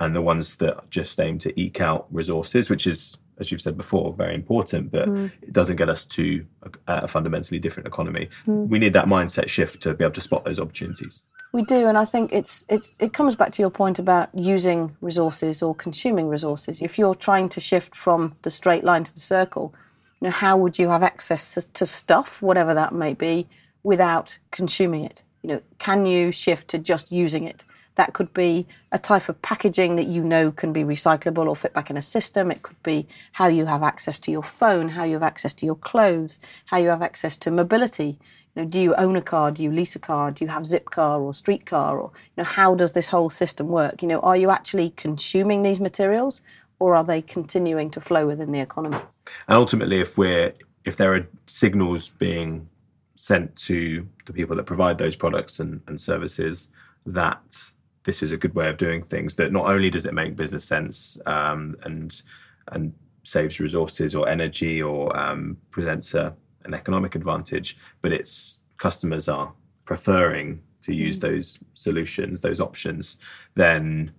and 0.00 0.16
the 0.16 0.22
ones 0.22 0.56
that 0.56 0.88
just 0.88 1.20
aim 1.20 1.38
to 1.38 1.52
eke 1.60 1.82
out 1.82 2.06
resources, 2.10 2.70
which 2.70 2.86
is 2.86 3.18
as 3.38 3.52
you've 3.52 3.60
said 3.60 3.76
before, 3.76 4.12
very 4.14 4.34
important, 4.34 4.90
but 4.90 5.08
mm. 5.08 5.30
it 5.42 5.52
doesn't 5.52 5.76
get 5.76 5.88
us 5.88 6.04
to 6.04 6.44
a, 6.62 6.70
a 7.04 7.06
fundamentally 7.06 7.60
different 7.60 7.86
economy. 7.86 8.28
Mm. 8.48 8.66
We 8.66 8.80
need 8.80 8.94
that 8.94 9.06
mindset 9.06 9.48
shift 9.48 9.80
to 9.82 9.94
be 9.94 10.02
able 10.02 10.14
to 10.14 10.20
spot 10.20 10.44
those 10.44 10.58
opportunities. 10.58 11.22
We 11.52 11.62
do, 11.62 11.86
and 11.86 11.96
I 11.96 12.04
think 12.04 12.32
it's 12.32 12.64
it's 12.68 12.90
it 12.98 13.12
comes 13.12 13.36
back 13.36 13.52
to 13.52 13.62
your 13.62 13.70
point 13.70 14.00
about 14.00 14.28
using 14.34 14.96
resources 15.00 15.62
or 15.62 15.72
consuming 15.74 16.28
resources. 16.28 16.82
If 16.82 16.98
you're 16.98 17.14
trying 17.14 17.48
to 17.50 17.60
shift 17.60 17.94
from 17.94 18.34
the 18.42 18.50
straight 18.50 18.82
line 18.82 19.04
to 19.04 19.14
the 19.14 19.20
circle, 19.20 19.72
you 20.20 20.26
know, 20.26 20.32
how 20.32 20.56
would 20.56 20.78
you 20.78 20.88
have 20.88 21.02
access 21.02 21.54
to, 21.54 21.72
to 21.72 21.86
stuff, 21.86 22.42
whatever 22.42 22.74
that 22.74 22.92
may 22.92 23.14
be, 23.14 23.46
without 23.82 24.38
consuming 24.50 25.04
it? 25.04 25.22
You 25.42 25.50
know, 25.50 25.62
can 25.78 26.06
you 26.06 26.32
shift 26.32 26.68
to 26.68 26.78
just 26.78 27.12
using 27.12 27.44
it? 27.46 27.64
That 27.94 28.12
could 28.12 28.32
be 28.32 28.66
a 28.92 28.98
type 28.98 29.28
of 29.28 29.40
packaging 29.42 29.96
that 29.96 30.06
you 30.06 30.22
know 30.22 30.52
can 30.52 30.72
be 30.72 30.84
recyclable 30.84 31.48
or 31.48 31.56
fit 31.56 31.74
back 31.74 31.90
in 31.90 31.96
a 31.96 32.02
system. 32.02 32.50
It 32.50 32.62
could 32.62 32.80
be 32.84 33.08
how 33.32 33.48
you 33.48 33.66
have 33.66 33.82
access 33.82 34.20
to 34.20 34.30
your 34.30 34.42
phone, 34.42 34.90
how 34.90 35.02
you 35.02 35.14
have 35.14 35.22
access 35.24 35.52
to 35.54 35.66
your 35.66 35.74
clothes, 35.74 36.38
how 36.66 36.78
you 36.78 36.88
have 36.90 37.02
access 37.02 37.36
to 37.38 37.50
mobility. 37.50 38.18
You 38.54 38.62
know, 38.62 38.68
do 38.68 38.78
you 38.78 38.94
own 38.94 39.16
a 39.16 39.20
car? 39.20 39.50
Do 39.50 39.64
you 39.64 39.72
lease 39.72 39.96
a 39.96 39.98
car? 39.98 40.30
Do 40.30 40.44
you 40.44 40.50
have 40.50 40.62
Zipcar 40.62 41.20
or 41.20 41.34
Streetcar? 41.34 41.98
Or 41.98 42.12
you 42.14 42.42
know, 42.42 42.44
how 42.44 42.76
does 42.76 42.92
this 42.92 43.08
whole 43.08 43.30
system 43.30 43.66
work? 43.68 44.00
You 44.00 44.08
know, 44.08 44.20
are 44.20 44.36
you 44.36 44.50
actually 44.50 44.90
consuming 44.90 45.62
these 45.62 45.80
materials, 45.80 46.40
or 46.78 46.94
are 46.94 47.04
they 47.04 47.22
continuing 47.22 47.90
to 47.90 48.00
flow 48.00 48.26
within 48.26 48.52
the 48.52 48.60
economy? 48.60 48.98
And 49.46 49.56
ultimately, 49.56 50.00
if 50.00 50.16
we're 50.16 50.52
if 50.84 50.96
there 50.96 51.14
are 51.14 51.28
signals 51.46 52.08
being 52.08 52.68
sent 53.14 53.56
to 53.56 54.08
the 54.26 54.32
people 54.32 54.54
that 54.56 54.64
provide 54.64 54.96
those 54.96 55.16
products 55.16 55.58
and, 55.58 55.80
and 55.88 56.00
services 56.00 56.68
that 57.04 57.72
this 58.04 58.22
is 58.22 58.30
a 58.30 58.36
good 58.36 58.54
way 58.54 58.68
of 58.68 58.76
doing 58.76 59.02
things. 59.02 59.34
That 59.34 59.52
not 59.52 59.66
only 59.66 59.90
does 59.90 60.06
it 60.06 60.14
make 60.14 60.36
business 60.36 60.64
sense 60.64 61.18
um, 61.26 61.74
and 61.82 62.22
and 62.68 62.94
saves 63.24 63.60
resources 63.60 64.14
or 64.14 64.28
energy 64.28 64.80
or 64.80 65.14
um, 65.14 65.58
presents 65.70 66.14
a, 66.14 66.34
an 66.64 66.74
economic 66.74 67.14
advantage, 67.14 67.76
but 68.00 68.12
its 68.12 68.58
customers 68.78 69.28
are 69.28 69.52
preferring 69.84 70.62
to 70.82 70.94
use 70.94 71.18
mm. 71.18 71.22
those 71.22 71.58
solutions, 71.74 72.40
those 72.40 72.60
options, 72.60 73.18
then 73.54 74.12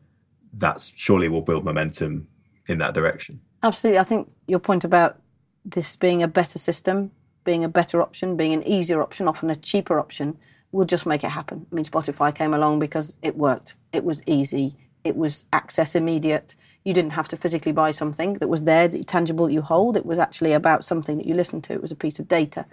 that's 0.53 0.91
surely 0.95 1.27
will 1.27 1.41
build 1.41 1.63
momentum 1.63 2.27
in 2.69 2.77
that 2.79 2.93
direction. 2.93 3.39
Absolutely. 3.63 3.99
I 3.99 4.03
think 4.03 4.32
your 4.47 4.60
point 4.60 4.84
about 4.84 5.19
this 5.65 5.95
being 5.95 6.23
a 6.23 6.27
better 6.27 6.60
system, 6.60 7.12
being 7.43 7.63
a 7.63 7.69
better 7.69 8.01
option, 8.01 8.38
being 8.38 8.53
an 8.53 8.63
easier 8.63 9.01
option, 9.01 9.27
often 9.27 9.49
a 9.49 9.55
cheaper 9.55 9.99
option, 9.99 10.38
we'll 10.71 10.86
just 10.86 11.05
make 11.05 11.23
it 11.23 11.29
happen. 11.29 11.65
I 11.71 11.75
mean, 11.75 11.86
Spotify 11.86 12.34
came 12.34 12.53
along 12.53 12.79
because 12.79 13.17
it 13.21 13.36
worked. 13.36 13.75
It 13.91 14.03
was 14.03 14.21
easy. 14.25 14.75
It 15.03 15.15
was 15.15 15.45
access 15.51 15.95
immediate. 15.95 16.55
You 16.86 16.93
didn't 16.93 17.13
have 17.13 17.27
to 17.29 17.38
physically 17.38 17.71
buy 17.71 17.91
something 17.91 18.34
that 18.34 18.47
was 18.47 18.63
there, 18.63 18.88
that 18.88 19.08
tangible 19.08 19.47
that 19.47 19.53
you 19.53 19.62
hold. 19.62 19.97
It 19.97 20.05
was 20.05 20.19
actually 20.19 20.53
about 20.53 20.86
something 20.86 21.17
that 21.17 21.25
you 21.25 21.34
listened 21.34 21.63
to. 21.65 21.73
It 21.73 21.82
was 21.82 21.91
a 21.91 21.95
piece 21.95 22.19
of 22.19 22.27
data. 22.27 22.65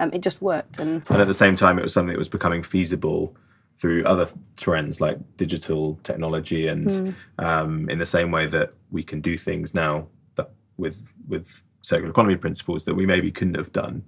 Um, 0.00 0.10
it 0.12 0.22
just 0.22 0.42
worked. 0.42 0.78
And, 0.78 1.02
and 1.08 1.20
at 1.20 1.28
the 1.28 1.34
same 1.34 1.56
time, 1.56 1.78
it 1.78 1.82
was 1.82 1.92
something 1.92 2.12
that 2.12 2.18
was 2.18 2.28
becoming 2.28 2.62
feasible 2.62 3.36
through 3.74 4.04
other 4.04 4.28
trends 4.56 5.00
like 5.00 5.18
digital 5.36 5.98
technology 6.02 6.68
and 6.68 6.88
mm. 6.88 7.14
um, 7.38 7.88
in 7.90 7.98
the 7.98 8.06
same 8.06 8.30
way 8.30 8.46
that 8.46 8.70
we 8.90 9.02
can 9.02 9.20
do 9.20 9.36
things 9.36 9.74
now 9.74 10.06
that 10.36 10.50
with 10.76 11.12
with 11.28 11.62
circular 11.82 12.10
economy 12.10 12.36
principles 12.36 12.84
that 12.84 12.94
we 12.94 13.04
maybe 13.04 13.30
couldn't 13.30 13.56
have 13.56 13.72
done 13.72 14.02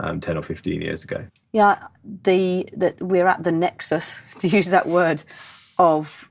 um, 0.00 0.20
10 0.20 0.36
or 0.36 0.42
15 0.42 0.80
years 0.80 1.04
ago. 1.04 1.26
Yeah, 1.52 1.86
the 2.04 2.68
that 2.72 3.00
we're 3.00 3.26
at 3.26 3.42
the 3.42 3.52
nexus, 3.52 4.22
to 4.38 4.48
use 4.48 4.70
that 4.70 4.86
word, 4.86 5.24
of 5.78 6.30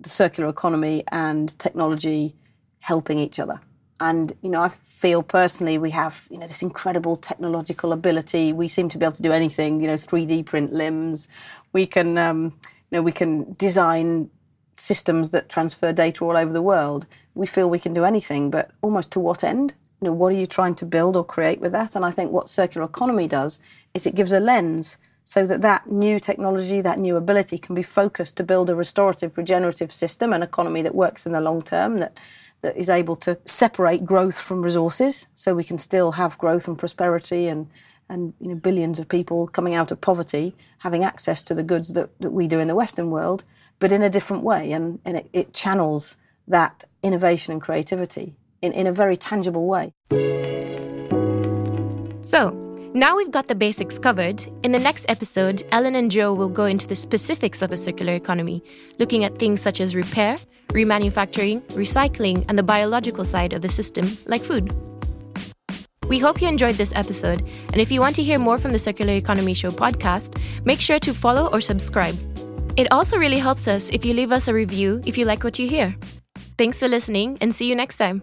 the 0.00 0.08
circular 0.08 0.48
economy 0.48 1.04
and 1.10 1.56
technology 1.58 2.34
helping 2.80 3.18
each 3.18 3.38
other. 3.38 3.60
And, 4.00 4.32
you 4.42 4.50
know, 4.50 4.60
I 4.60 4.68
feel 4.68 5.22
personally 5.22 5.78
we 5.78 5.90
have, 5.90 6.26
you 6.30 6.38
know, 6.38 6.46
this 6.46 6.62
incredible 6.62 7.16
technological 7.16 7.92
ability. 7.92 8.52
We 8.52 8.68
seem 8.68 8.88
to 8.90 8.98
be 8.98 9.04
able 9.04 9.16
to 9.16 9.22
do 9.22 9.32
anything, 9.32 9.80
you 9.80 9.86
know, 9.86 9.94
3D 9.94 10.46
print 10.46 10.72
limbs. 10.72 11.28
We 11.72 11.86
can, 11.86 12.18
um, 12.18 12.44
you 12.90 12.98
know, 12.98 13.02
we 13.02 13.12
can 13.12 13.52
design 13.54 14.30
systems 14.76 15.30
that 15.30 15.48
transfer 15.48 15.92
data 15.92 16.24
all 16.24 16.36
over 16.36 16.52
the 16.52 16.62
world. 16.62 17.06
We 17.34 17.46
feel 17.46 17.70
we 17.70 17.78
can 17.78 17.94
do 17.94 18.04
anything, 18.04 18.50
but 18.50 18.72
almost 18.82 19.10
to 19.12 19.20
what 19.20 19.44
end? 19.44 19.74
you 20.04 20.10
know, 20.10 20.12
what 20.12 20.32
are 20.32 20.36
you 20.36 20.46
trying 20.46 20.74
to 20.74 20.84
build 20.84 21.16
or 21.16 21.24
create 21.24 21.60
with 21.60 21.72
that? 21.72 21.96
And 21.96 22.04
I 22.04 22.10
think 22.10 22.30
what 22.30 22.50
circular 22.50 22.86
economy 22.86 23.26
does 23.26 23.58
is 23.94 24.06
it 24.06 24.14
gives 24.14 24.32
a 24.32 24.40
lens 24.40 24.98
so 25.24 25.46
that 25.46 25.62
that 25.62 25.90
new 25.90 26.18
technology, 26.18 26.82
that 26.82 26.98
new 26.98 27.16
ability 27.16 27.56
can 27.56 27.74
be 27.74 27.82
focused 27.82 28.36
to 28.36 28.44
build 28.44 28.68
a 28.68 28.76
restorative, 28.76 29.38
regenerative 29.38 29.94
system, 29.94 30.34
an 30.34 30.42
economy 30.42 30.82
that 30.82 30.94
works 30.94 31.24
in 31.24 31.32
the 31.32 31.40
long 31.40 31.62
term, 31.62 32.00
that 32.00 32.18
that 32.64 32.76
is 32.76 32.88
able 32.90 33.14
to 33.16 33.38
separate 33.44 34.04
growth 34.04 34.40
from 34.40 34.62
resources, 34.62 35.28
so 35.34 35.54
we 35.54 35.64
can 35.64 35.78
still 35.78 36.12
have 36.12 36.36
growth 36.38 36.66
and 36.66 36.78
prosperity 36.78 37.46
and 37.46 37.68
and 38.10 38.34
you 38.40 38.48
know 38.48 38.54
billions 38.54 38.98
of 38.98 39.08
people 39.08 39.46
coming 39.46 39.74
out 39.74 39.90
of 39.90 40.00
poverty 40.00 40.54
having 40.78 41.02
access 41.04 41.42
to 41.42 41.54
the 41.54 41.62
goods 41.62 41.94
that, 41.94 42.10
that 42.20 42.30
we 42.30 42.46
do 42.46 42.60
in 42.60 42.68
the 42.68 42.74
Western 42.74 43.10
world, 43.10 43.44
but 43.78 43.92
in 43.92 44.02
a 44.02 44.10
different 44.10 44.42
way, 44.42 44.72
and, 44.72 44.98
and 45.04 45.16
it, 45.16 45.28
it 45.32 45.54
channels 45.54 46.16
that 46.46 46.84
innovation 47.02 47.52
and 47.52 47.62
creativity 47.62 48.34
in, 48.60 48.72
in 48.72 48.86
a 48.86 48.92
very 48.92 49.16
tangible 49.16 49.66
way. 49.66 49.92
So, 52.22 52.73
now 52.94 53.16
we've 53.16 53.30
got 53.30 53.48
the 53.48 53.54
basics 53.54 53.98
covered. 53.98 54.46
In 54.62 54.70
the 54.70 54.78
next 54.78 55.04
episode, 55.08 55.64
Ellen 55.72 55.96
and 55.96 56.10
Joe 56.10 56.32
will 56.32 56.48
go 56.48 56.66
into 56.66 56.86
the 56.86 56.94
specifics 56.94 57.60
of 57.60 57.72
a 57.72 57.76
circular 57.76 58.14
economy, 58.14 58.62
looking 58.98 59.24
at 59.24 59.38
things 59.38 59.60
such 59.60 59.80
as 59.80 59.96
repair, 59.96 60.36
remanufacturing, 60.68 61.60
recycling, 61.72 62.44
and 62.48 62.56
the 62.56 62.62
biological 62.62 63.24
side 63.24 63.52
of 63.52 63.62
the 63.62 63.68
system, 63.68 64.16
like 64.26 64.42
food. 64.42 64.72
We 66.08 66.18
hope 66.18 66.40
you 66.40 66.48
enjoyed 66.48 66.76
this 66.76 66.92
episode, 66.94 67.40
and 67.72 67.80
if 67.80 67.90
you 67.90 68.00
want 68.00 68.14
to 68.16 68.22
hear 68.22 68.38
more 68.38 68.58
from 68.58 68.72
the 68.72 68.78
Circular 68.78 69.14
Economy 69.14 69.54
Show 69.54 69.70
podcast, 69.70 70.40
make 70.64 70.80
sure 70.80 71.00
to 71.00 71.12
follow 71.12 71.48
or 71.48 71.60
subscribe. 71.60 72.16
It 72.76 72.88
also 72.92 73.18
really 73.18 73.38
helps 73.38 73.66
us 73.66 73.90
if 73.90 74.04
you 74.04 74.14
leave 74.14 74.30
us 74.32 74.46
a 74.48 74.54
review 74.54 75.00
if 75.06 75.18
you 75.18 75.24
like 75.24 75.42
what 75.42 75.58
you 75.58 75.68
hear. 75.68 75.96
Thanks 76.58 76.78
for 76.78 76.88
listening 76.88 77.38
and 77.40 77.54
see 77.54 77.66
you 77.66 77.74
next 77.74 77.96
time. 77.96 78.22